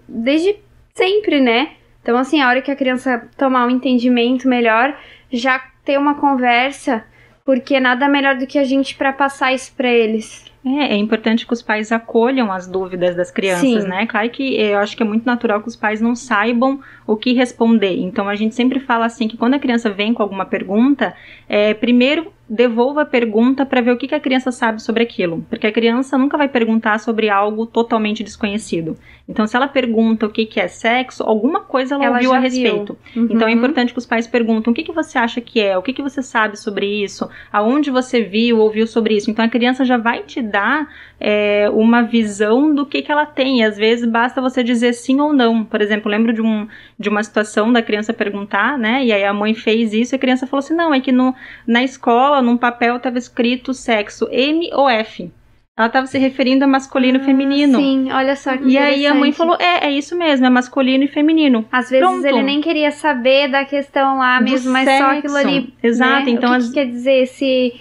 [0.08, 0.56] desde
[0.94, 1.72] sempre, né?
[2.06, 4.96] Então, assim, a hora que a criança tomar um entendimento melhor,
[5.30, 7.04] já ter uma conversa,
[7.44, 10.44] porque nada melhor do que a gente para passar isso para eles.
[10.64, 13.88] É, é importante que os pais acolham as dúvidas das crianças, Sim.
[13.88, 14.04] né?
[14.04, 17.32] Claro que eu acho que é muito natural que os pais não saibam o que
[17.32, 17.96] responder.
[18.00, 21.14] Então a gente sempre fala assim que quando a criança vem com alguma pergunta,
[21.48, 25.44] é, primeiro devolva a pergunta para ver o que, que, a criança sabe sobre aquilo,
[25.50, 28.96] porque a criança nunca vai perguntar sobre algo totalmente desconhecido.
[29.28, 32.38] Então, se ela pergunta o que, que é sexo, alguma coisa ela, ela ouviu a
[32.38, 32.96] respeito.
[33.16, 33.28] Uhum.
[33.30, 35.82] Então, é importante que os pais perguntem o que, que você acha que é, o
[35.82, 39.28] que, que você sabe sobre isso, aonde você viu, ouviu sobre isso.
[39.28, 40.88] Então, a criança já vai te dar
[41.18, 43.60] é, uma visão do que, que ela tem.
[43.60, 45.64] E às vezes basta você dizer sim ou não.
[45.64, 46.68] Por exemplo, lembro de, um,
[46.98, 49.04] de uma situação da criança perguntar, né?
[49.04, 51.34] E aí a mãe fez isso e a criança falou assim: não, é que no,
[51.66, 55.30] na escola, num papel, estava escrito sexo M ou F.
[55.78, 57.78] Ela estava se referindo a masculino e ah, feminino.
[57.78, 61.04] Sim, olha só que E aí a mãe falou: é, é isso mesmo, é masculino
[61.04, 61.66] e feminino.
[61.70, 62.24] Às vezes Pronto.
[62.24, 65.74] ele nem queria saber da questão lá mesmo, mas só aquilo ali.
[65.82, 66.30] Exato, né?
[66.30, 66.48] então.
[66.48, 66.68] O que, as...
[66.68, 67.74] que quer dizer esse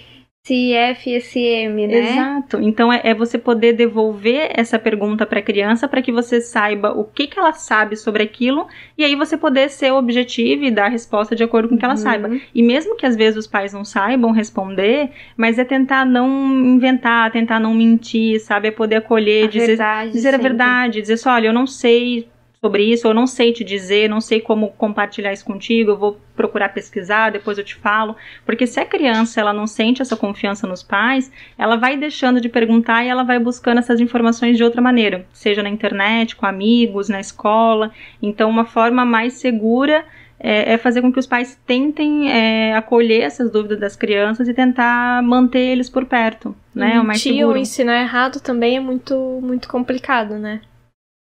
[0.46, 2.12] esse F e esse M, né?
[2.12, 2.60] Exato.
[2.60, 6.92] Então é, é você poder devolver essa pergunta para a criança para que você saiba
[6.92, 10.86] o que, que ela sabe sobre aquilo e aí você poder ser objetivo e dar
[10.86, 11.98] a resposta de acordo com o que ela uhum.
[11.98, 12.30] saiba.
[12.54, 16.28] E mesmo que às vezes os pais não saibam responder, mas é tentar não
[16.64, 18.68] inventar, tentar não mentir, sabe?
[18.68, 22.28] É poder acolher, a dizer, verdade, dizer a verdade, dizer só, olha, eu não sei
[22.66, 26.20] sobre isso, eu não sei te dizer, não sei como compartilhar isso contigo, eu vou
[26.34, 30.66] procurar pesquisar, depois eu te falo, porque se a criança ela não sente essa confiança
[30.66, 34.82] nos pais, ela vai deixando de perguntar e ela vai buscando essas informações de outra
[34.82, 40.04] maneira, seja na internet, com amigos, na escola, então uma forma mais segura
[40.38, 44.52] é, é, fazer com que os pais tentem é, acolher essas dúvidas das crianças e
[44.52, 47.00] tentar manter eles por perto, né?
[47.00, 47.50] o mais seguro.
[47.50, 50.60] ou ensinar errado também é muito, muito complicado, né?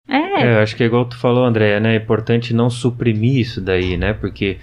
[0.08, 0.42] É.
[0.42, 0.62] é.
[0.62, 1.94] acho que é igual tu falou, André, né?
[1.94, 4.12] É importante não suprimir isso daí, né?
[4.12, 4.58] Porque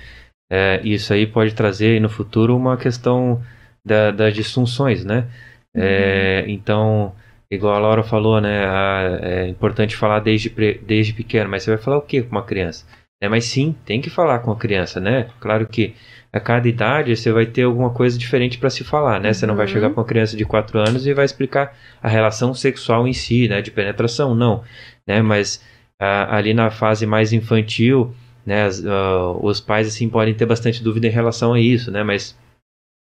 [0.52, 3.42] é, isso aí pode trazer no futuro uma questão
[3.86, 5.28] da, das disfunções, né?
[5.76, 5.84] É, uhum.
[5.86, 7.16] É, então,
[7.50, 8.66] igual a Laura falou, né?
[8.66, 10.50] A, é importante falar desde,
[10.82, 12.86] desde pequeno, mas você vai falar o que com uma criança?
[13.22, 15.28] É, mas sim, tem que falar com a criança, né?
[15.40, 15.96] Claro que
[16.32, 19.30] a cada idade você vai ter alguma coisa diferente para se falar, né?
[19.30, 19.34] Uhum.
[19.34, 22.54] Você não vai chegar para uma criança de 4 anos e vai explicar a relação
[22.54, 23.62] sexual em si, né?
[23.62, 24.64] De penetração, não
[25.08, 25.22] né?
[25.22, 25.64] Mas
[26.00, 28.14] ah, ali na fase mais infantil,
[28.46, 28.64] né?
[28.66, 32.04] As, uh, os pais assim podem ter bastante dúvida em relação a isso, né?
[32.04, 32.38] Mas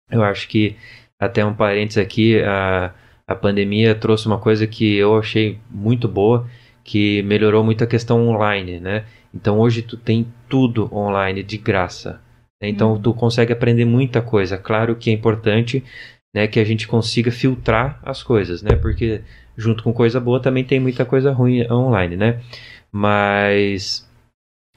[0.09, 0.75] eu acho que
[1.19, 2.93] até um parênteses aqui, a,
[3.27, 6.47] a pandemia trouxe uma coisa que eu achei muito boa,
[6.83, 9.05] que melhorou muito a questão online, né?
[9.33, 12.21] Então hoje tu tem tudo online de graça.
[12.61, 12.69] Né?
[12.69, 13.01] Então uhum.
[13.01, 14.57] tu consegue aprender muita coisa.
[14.57, 15.83] Claro que é importante
[16.33, 18.75] né, que a gente consiga filtrar as coisas, né?
[18.75, 19.21] Porque
[19.57, 22.39] junto com coisa boa, também tem muita coisa ruim online, né?
[22.91, 24.07] Mas,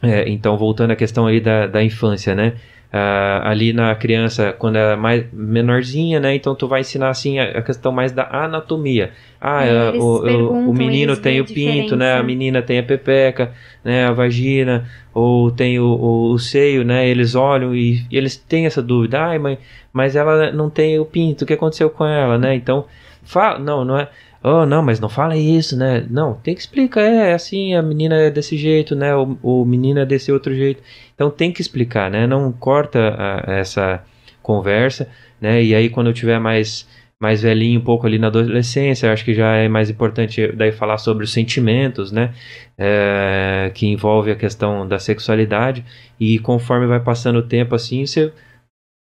[0.03, 2.55] é, então, voltando à questão ali da, da infância, né?
[2.93, 6.35] Ah, ali na criança, quando ela é mais menorzinha, né?
[6.35, 9.13] Então tu vai ensinar assim a, a questão mais da anatomia.
[9.41, 12.15] Ah, é, o, o, o, menino tem o pinto, né?
[12.15, 13.53] A menina tem a pepeca,
[13.85, 14.07] né?
[14.07, 17.07] A vagina, ou tem o, o, o seio, né?
[17.07, 19.21] Eles olham e, e, eles têm essa dúvida.
[19.21, 19.59] Ai, mãe,
[19.93, 22.55] mas ela não tem o pinto, o que aconteceu com ela, né?
[22.55, 22.87] Então,
[23.25, 24.09] fala, não, não é
[24.43, 26.07] oh, não, mas não fala isso, né?
[26.11, 29.15] Não, tem que explicar, é, é assim, a menina é desse jeito, né?
[29.15, 30.83] O, o menino é desse outro jeito.
[31.15, 32.27] Então tem que explicar, né?
[32.27, 34.03] Não corta a, essa
[34.43, 35.09] conversa,
[35.41, 35.63] né?
[35.63, 36.87] E aí quando eu tiver mais
[37.19, 40.99] mais velhinho, um pouco ali na adolescência, acho que já é mais importante daí falar
[40.99, 42.35] sobre os sentimentos, né?
[42.77, 45.85] É, que envolve a questão da sexualidade
[46.21, 48.33] e conforme vai passando o tempo assim, você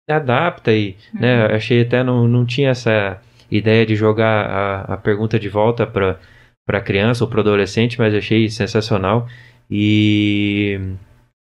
[0.09, 1.47] adapta e, né?
[1.47, 1.55] Uhum.
[1.55, 6.19] Achei até não, não tinha essa ideia de jogar a, a pergunta de volta para
[6.65, 9.25] para criança ou para adolescente, mas achei sensacional.
[9.71, 10.77] E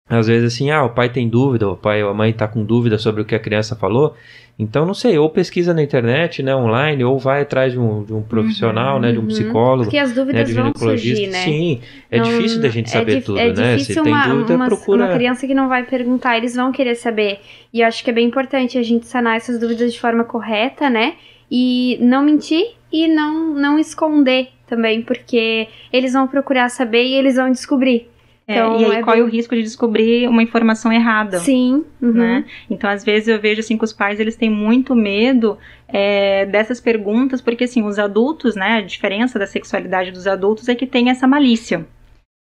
[0.10, 2.64] às vezes assim, ah, o pai tem dúvida, o pai ou a mãe está com
[2.64, 4.14] dúvida sobre o que a criança falou,
[4.58, 8.14] então não sei, ou pesquisa na internet, né, online, ou vai atrás de um, de
[8.14, 9.28] um profissional, uhum, né, de um uhum.
[9.28, 11.40] psicólogo, porque as dúvidas né, vão surgir, né?
[11.40, 11.82] Sim,
[12.12, 13.78] é não, difícil da gente é saber é tudo, é né?
[13.80, 15.06] Se tem uma, dúvida, uma, procura.
[15.06, 17.40] Uma criança que não vai perguntar, eles vão querer saber.
[17.74, 20.90] E eu acho que é bem importante a gente sanar essas dúvidas de forma correta,
[20.90, 21.16] né?
[21.50, 27.36] E não mentir e não não esconder também, porque eles vão procurar saber e eles
[27.36, 28.10] vão descobrir.
[28.48, 29.26] É, então, e aí é corre bem...
[29.26, 31.40] o risco de descobrir uma informação errada.
[31.40, 31.84] Sim.
[32.02, 32.14] Uhum.
[32.14, 32.46] Né?
[32.70, 36.80] Então, às vezes eu vejo assim que os pais eles têm muito medo é, dessas
[36.80, 41.10] perguntas, porque assim, os adultos, né, a diferença da sexualidade dos adultos é que tem
[41.10, 41.88] essa malícia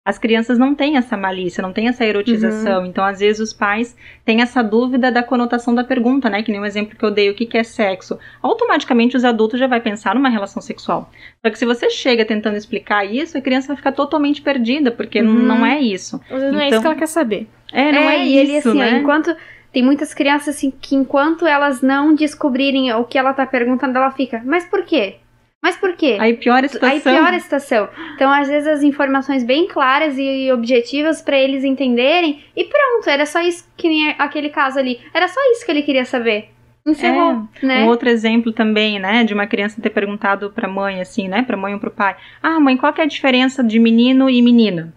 [0.05, 2.81] as crianças não têm essa malícia, não têm essa erotização.
[2.81, 2.87] Uhum.
[2.87, 3.95] Então, às vezes, os pais
[4.25, 6.43] têm essa dúvida da conotação da pergunta, né?
[6.43, 8.19] Que nem o um exemplo que eu dei, o que, que é sexo?
[8.41, 11.09] Automaticamente, os adultos já vai pensar numa relação sexual.
[11.41, 15.21] Só que se você chega tentando explicar isso, a criança vai ficar totalmente perdida, porque
[15.21, 15.33] uhum.
[15.33, 16.17] não é isso.
[16.29, 17.47] Às vezes então, não é isso que então ela quer saber.
[17.71, 18.93] É, não é, é e isso, ele, assim, né?
[18.95, 19.35] Ó, enquanto...
[19.71, 24.11] Tem muitas crianças assim que enquanto elas não descobrirem o que ela tá perguntando, ela
[24.11, 25.15] fica, mas por quê?
[25.63, 26.17] Mas por quê?
[26.19, 26.93] Aí piora a situação.
[26.93, 27.89] Aí piora a situação.
[28.15, 33.25] Então, às vezes, as informações bem claras e objetivas para eles entenderem, e pronto, era
[33.25, 34.99] só isso que nem aquele caso ali.
[35.13, 36.49] Era só isso que ele queria saber.
[36.85, 37.83] Encerrou, é, né?
[37.83, 41.55] Um outro exemplo também, né, de uma criança ter perguntado pra mãe, assim, né, pra
[41.55, 44.93] mãe ou pro pai: Ah, mãe, qual que é a diferença de menino e menina?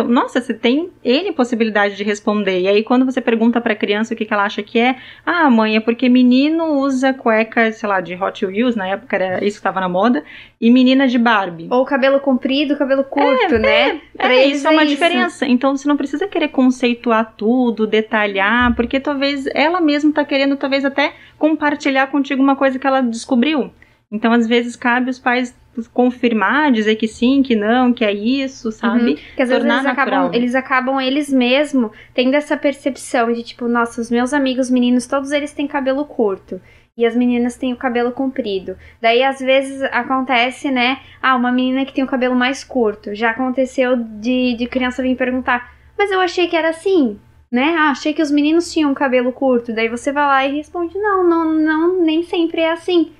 [0.00, 2.60] Então, nossa, você tem N possibilidade de responder.
[2.60, 4.96] E aí, quando você pergunta pra criança o que, que ela acha que é,
[5.26, 9.44] ah, mãe, é porque menino usa cueca, sei lá, de Hot Wheels, na época era
[9.44, 10.24] isso que tava na moda,
[10.60, 11.68] e menina de Barbie.
[11.70, 14.00] Ou cabelo comprido, cabelo curto, é, né?
[14.18, 14.94] É, é isso é uma isso.
[14.94, 15.46] diferença.
[15.46, 20.84] Então, você não precisa querer conceituar tudo, detalhar, porque talvez ela mesma tá querendo, talvez
[20.84, 23.70] até compartilhar contigo uma coisa que ela descobriu.
[24.10, 25.54] Então, às vezes, cabe os pais
[25.88, 29.10] confirmar, dizer que sim, que não, que é isso, sabe?
[29.10, 29.16] Uhum.
[29.36, 34.00] Que às vezes eles acabam, eles acabam eles mesmos tendo essa percepção de tipo, nossa,
[34.00, 36.60] os meus amigos meninos, todos eles têm cabelo curto.
[36.96, 38.76] E as meninas têm o cabelo comprido.
[39.00, 40.98] Daí, às vezes, acontece, né?
[41.22, 43.14] Ah, uma menina que tem o cabelo mais curto.
[43.14, 47.18] Já aconteceu de, de criança vir perguntar, mas eu achei que era assim,
[47.50, 47.74] né?
[47.78, 49.72] Ah, achei que os meninos tinham cabelo curto.
[49.72, 53.12] Daí você vai lá e responde, não, não, não, nem sempre é assim.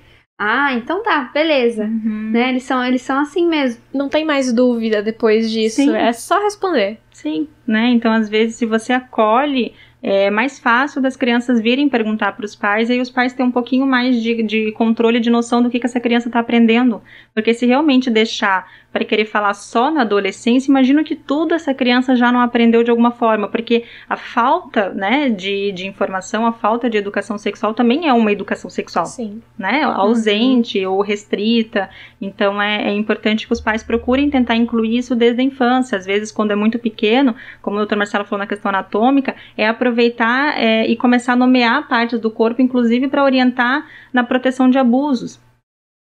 [0.43, 1.83] Ah, então tá, beleza.
[1.83, 2.31] Uhum.
[2.31, 2.49] Né?
[2.49, 3.79] Eles são, eles são assim mesmo.
[3.93, 5.75] Não tem mais dúvida depois disso.
[5.75, 5.95] Sim.
[5.95, 6.97] É só responder.
[7.11, 7.89] Sim, né?
[7.89, 9.71] Então, às vezes, se você acolhe
[10.03, 13.45] é mais fácil das crianças virem perguntar para os pais e aí os pais têm
[13.45, 17.03] um pouquinho mais de, de controle, de noção do que, que essa criança está aprendendo.
[17.35, 22.15] Porque se realmente deixar para querer falar só na adolescência, imagino que tudo essa criança
[22.15, 26.89] já não aprendeu de alguma forma, porque a falta né, de, de informação, a falta
[26.89, 29.05] de educação sexual também é uma educação sexual.
[29.05, 29.41] Sim.
[29.57, 29.83] Né?
[29.83, 30.93] Ausente uhum.
[30.93, 31.89] ou restrita.
[32.19, 35.97] Então é, é, importante que os pais procurem tentar incluir isso desde a infância.
[35.97, 39.67] Às vezes, quando é muito pequeno, como o doutor Marcelo falou na questão anatômica, é
[39.67, 44.77] aproveitar é, e começar a nomear partes do corpo, inclusive para orientar na proteção de
[44.77, 45.39] abusos.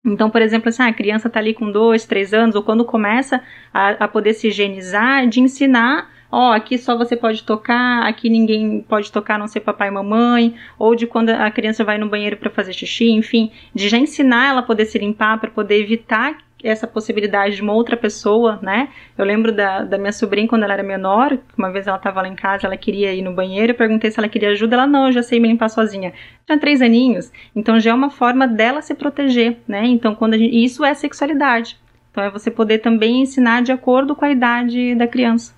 [0.04, 2.84] Então, por exemplo, assim, ah, a criança está ali com dois, três anos, ou quando
[2.84, 3.42] começa
[3.72, 8.28] a, a poder se higienizar, de ensinar ó, oh, aqui só você pode tocar, aqui
[8.28, 11.96] ninguém pode tocar, a não ser papai e mamãe, ou de quando a criança vai
[11.96, 15.50] no banheiro para fazer xixi, enfim, de já ensinar ela a poder se limpar para
[15.50, 18.88] poder evitar essa possibilidade de uma outra pessoa, né?
[19.16, 22.28] Eu lembro da, da minha sobrinha quando ela era menor, uma vez ela estava lá
[22.28, 25.06] em casa, ela queria ir no banheiro, eu perguntei se ela queria ajuda, ela não,
[25.06, 26.12] eu já sei me limpar sozinha.
[26.46, 29.86] Tinha três aninhos, então já é uma forma dela se proteger, né?
[29.86, 31.78] Então quando gente, isso é sexualidade.
[32.10, 35.54] Então é você poder também ensinar de acordo com a idade da criança.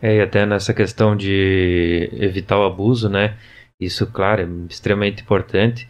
[0.00, 3.36] É, e até nessa questão de evitar o abuso, né?
[3.80, 5.88] Isso, claro, é extremamente importante.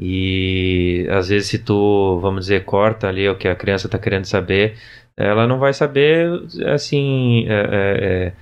[0.00, 4.26] E às vezes se tu, vamos dizer, corta ali o que a criança está querendo
[4.26, 4.76] saber,
[5.16, 6.28] ela não vai saber,
[6.72, 8.32] assim, é, é,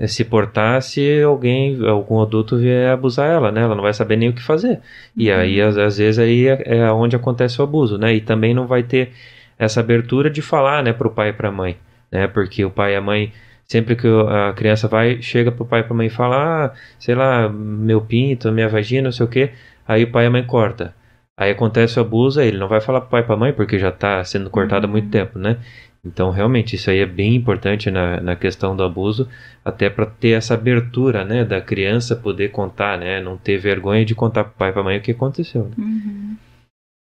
[0.00, 3.62] é, é, se portar se alguém, algum adulto vier abusar ela, né?
[3.62, 4.80] Ela não vai saber nem o que fazer.
[5.16, 5.38] E uhum.
[5.38, 8.12] aí, às, às, vezes, aí é, é onde acontece o abuso, né?
[8.14, 9.12] E também não vai ter
[9.58, 11.76] essa abertura de falar, né, pro pai e pra mãe,
[12.10, 12.26] né?
[12.26, 13.32] Porque o pai e a mãe
[13.66, 17.14] sempre que a criança vai, chega pro pai e pra mãe e fala, ah, sei
[17.14, 19.50] lá, meu pinto, minha vagina, não sei o que,
[19.86, 20.94] aí o pai e a mãe corta.
[21.38, 23.78] Aí acontece o abuso, aí ele não vai falar pro pai e pra mãe porque
[23.78, 25.10] já tá sendo cortado há muito uhum.
[25.10, 25.58] tempo, né?
[26.06, 29.28] Então, realmente, isso aí é bem importante na, na questão do abuso,
[29.64, 34.14] até para ter essa abertura, né, da criança poder contar, né, não ter vergonha de
[34.14, 35.64] contar pro pai e pra mãe o que aconteceu.
[35.64, 35.74] Né?
[35.76, 36.36] Uhum.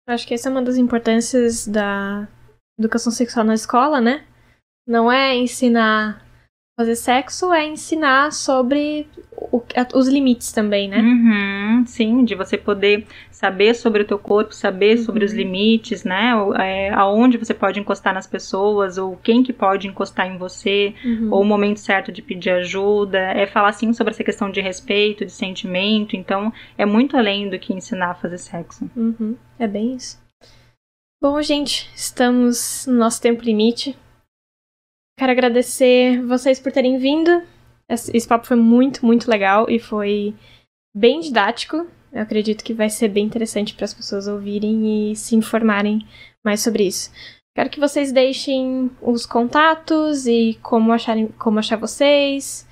[0.07, 2.27] Acho que essa é uma das importâncias da
[2.79, 4.23] educação sexual na escola, né?
[4.87, 6.22] Não é ensinar
[6.75, 9.61] fazer sexo é ensinar sobre o,
[9.93, 10.97] os limites também, né?
[10.97, 15.03] Uhum, sim, de você poder saber sobre o teu corpo, saber uhum.
[15.03, 16.31] sobre os limites, né?
[16.59, 21.29] É, aonde você pode encostar nas pessoas, ou quem que pode encostar em você, uhum.
[21.31, 23.19] ou o momento certo de pedir ajuda.
[23.19, 26.15] É falar, sim, sobre essa questão de respeito, de sentimento.
[26.15, 28.89] Então, é muito além do que ensinar a fazer sexo.
[28.95, 29.35] Uhum.
[29.59, 30.21] É bem isso.
[31.21, 33.95] Bom, gente, estamos no nosso tempo limite.
[35.17, 37.43] Quero agradecer vocês por terem vindo.
[37.87, 40.33] Esse papo foi muito, muito legal e foi
[40.95, 41.87] bem didático.
[42.11, 46.05] Eu acredito que vai ser bem interessante para as pessoas ouvirem e se informarem
[46.43, 47.11] mais sobre isso.
[47.55, 52.67] Quero que vocês deixem os contatos e como acharem, como achar vocês,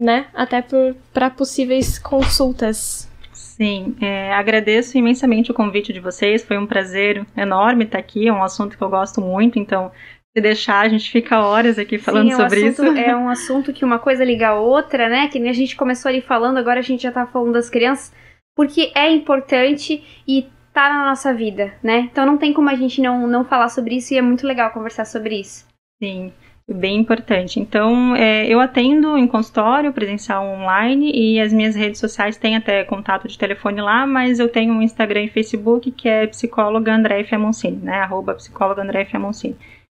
[0.00, 0.28] né?
[0.34, 0.64] Até
[1.12, 3.08] para possíveis consultas.
[3.32, 6.44] Sim, é, agradeço imensamente o convite de vocês.
[6.44, 8.26] Foi um prazer enorme estar aqui.
[8.26, 9.90] É um assunto que eu gosto muito, então
[10.36, 12.98] se deixar, a gente fica horas aqui falando Sim, sobre assunto, isso.
[12.98, 15.28] É um assunto que uma coisa liga a outra, né?
[15.28, 18.14] Que nem a gente começou ali falando, agora a gente já tá falando das crianças,
[18.54, 22.08] porque é importante e tá na nossa vida, né?
[22.10, 24.70] Então não tem como a gente não, não falar sobre isso e é muito legal
[24.70, 25.66] conversar sobre isso.
[26.00, 26.32] Sim,
[26.68, 27.58] bem importante.
[27.58, 32.84] Então, é, eu atendo em consultório, presencial online, e as minhas redes sociais têm até
[32.84, 37.24] contato de telefone lá, mas eu tenho um Instagram e Facebook que é psicóloga André
[37.24, 38.00] Fiamoncini, né?
[38.00, 39.56] Arroba psicóloga André Fiamoncini.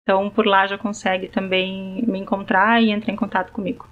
[0.09, 3.87] Então, por lá já consegue também me encontrar e entrar em contato comigo.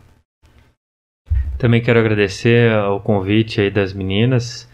[1.58, 4.66] Também quero agradecer o convite aí das meninas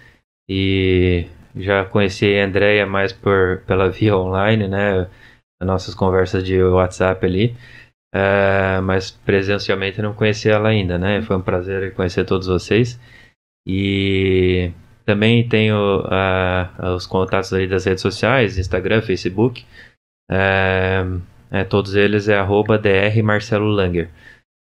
[0.49, 1.26] e
[1.57, 5.11] já conheci a Andrea mais por, pela via online, né?
[5.61, 7.57] Nossas conversas de WhatsApp ali.
[8.14, 11.22] É, mas presencialmente não conheci ela ainda, né?
[11.22, 13.01] Foi um prazer conhecer todos vocês.
[13.66, 14.70] E
[15.05, 19.66] também tenho uh, os contatos ali das redes sociais, Instagram, Facebook.
[20.33, 21.05] É,
[21.51, 24.09] é, todos eles é arroba dr Marcelo Langer.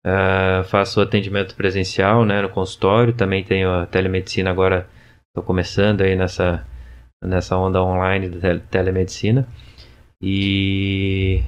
[0.05, 4.89] Uh, faço atendimento presencial né, no consultório, também tenho a telemedicina agora,
[5.29, 6.67] estou começando aí nessa,
[7.23, 9.47] nessa onda online de telemedicina.
[10.21, 11.43] E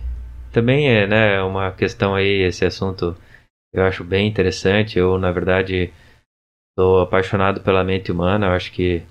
[0.52, 3.16] também é né, uma questão aí, esse assunto
[3.74, 4.98] eu acho bem interessante.
[4.98, 5.92] Eu, na verdade,
[6.70, 8.46] estou apaixonado pela mente humana.
[8.46, 9.02] Eu acho que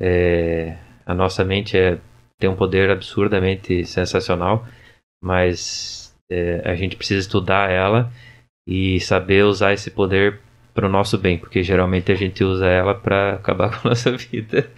[0.00, 1.98] é, a nossa mente é,
[2.38, 4.66] tem um poder absurdamente sensacional
[5.24, 8.12] mas é, a gente precisa estudar ela
[8.68, 10.38] e saber usar esse poder
[10.74, 14.14] para o nosso bem, porque geralmente a gente usa ela para acabar com a nossa
[14.14, 14.68] vida.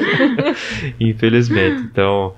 [0.98, 1.82] Infelizmente.
[1.82, 2.34] Então,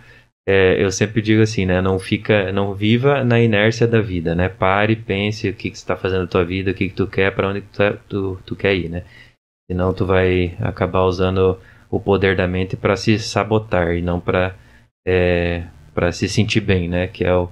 [0.49, 1.81] é, eu sempre digo assim, né?
[1.81, 4.49] Não fica, não viva na inércia da vida, né?
[4.49, 7.07] Pare, pense o que, que você está fazendo na tua vida, o que, que tu
[7.07, 9.05] quer, para onde tu, tá, tu, tu quer ir, né?
[9.70, 11.59] Senão tu vai acabar usando
[11.95, 14.55] o poder da mente para se sabotar e não para
[15.07, 15.64] é,
[15.95, 17.07] para se sentir bem, né?
[17.07, 17.49] Que é o,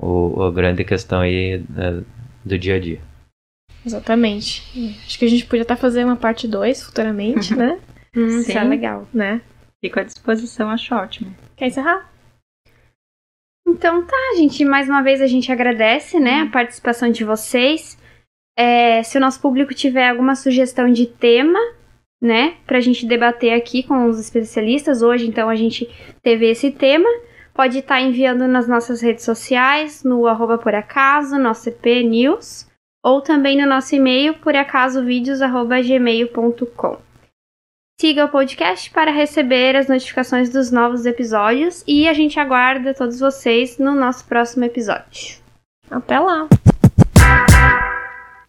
[0.00, 2.02] o, a grande questão aí né,
[2.44, 3.00] do dia a dia.
[3.84, 4.62] Exatamente.
[5.04, 7.80] Acho que a gente podia até fazer uma parte 2 futuramente, né?
[8.14, 8.38] Hum, Sim.
[8.40, 9.08] Isso é legal.
[9.12, 9.40] Né?
[9.84, 11.34] Fico à disposição, acho ótimo.
[11.56, 12.08] Quer encerrar?
[13.66, 14.64] Então tá, gente.
[14.64, 17.98] Mais uma vez a gente agradece, né, a participação de vocês.
[18.56, 21.58] É, se o nosso público tiver alguma sugestão de tema,
[22.22, 25.90] né, pra gente debater aqui com os especialistas, hoje então a gente
[26.22, 27.08] teve esse tema.
[27.52, 32.68] Pode estar tá enviando nas nossas redes sociais, no arroba por acaso, nosso EP News,
[33.04, 36.98] ou também no nosso e-mail por acaso vídeos@gmail.com.
[38.00, 43.20] Siga o podcast para receber as notificações dos novos episódios e a gente aguarda todos
[43.20, 45.38] vocês no nosso próximo episódio.
[45.90, 46.48] Até lá!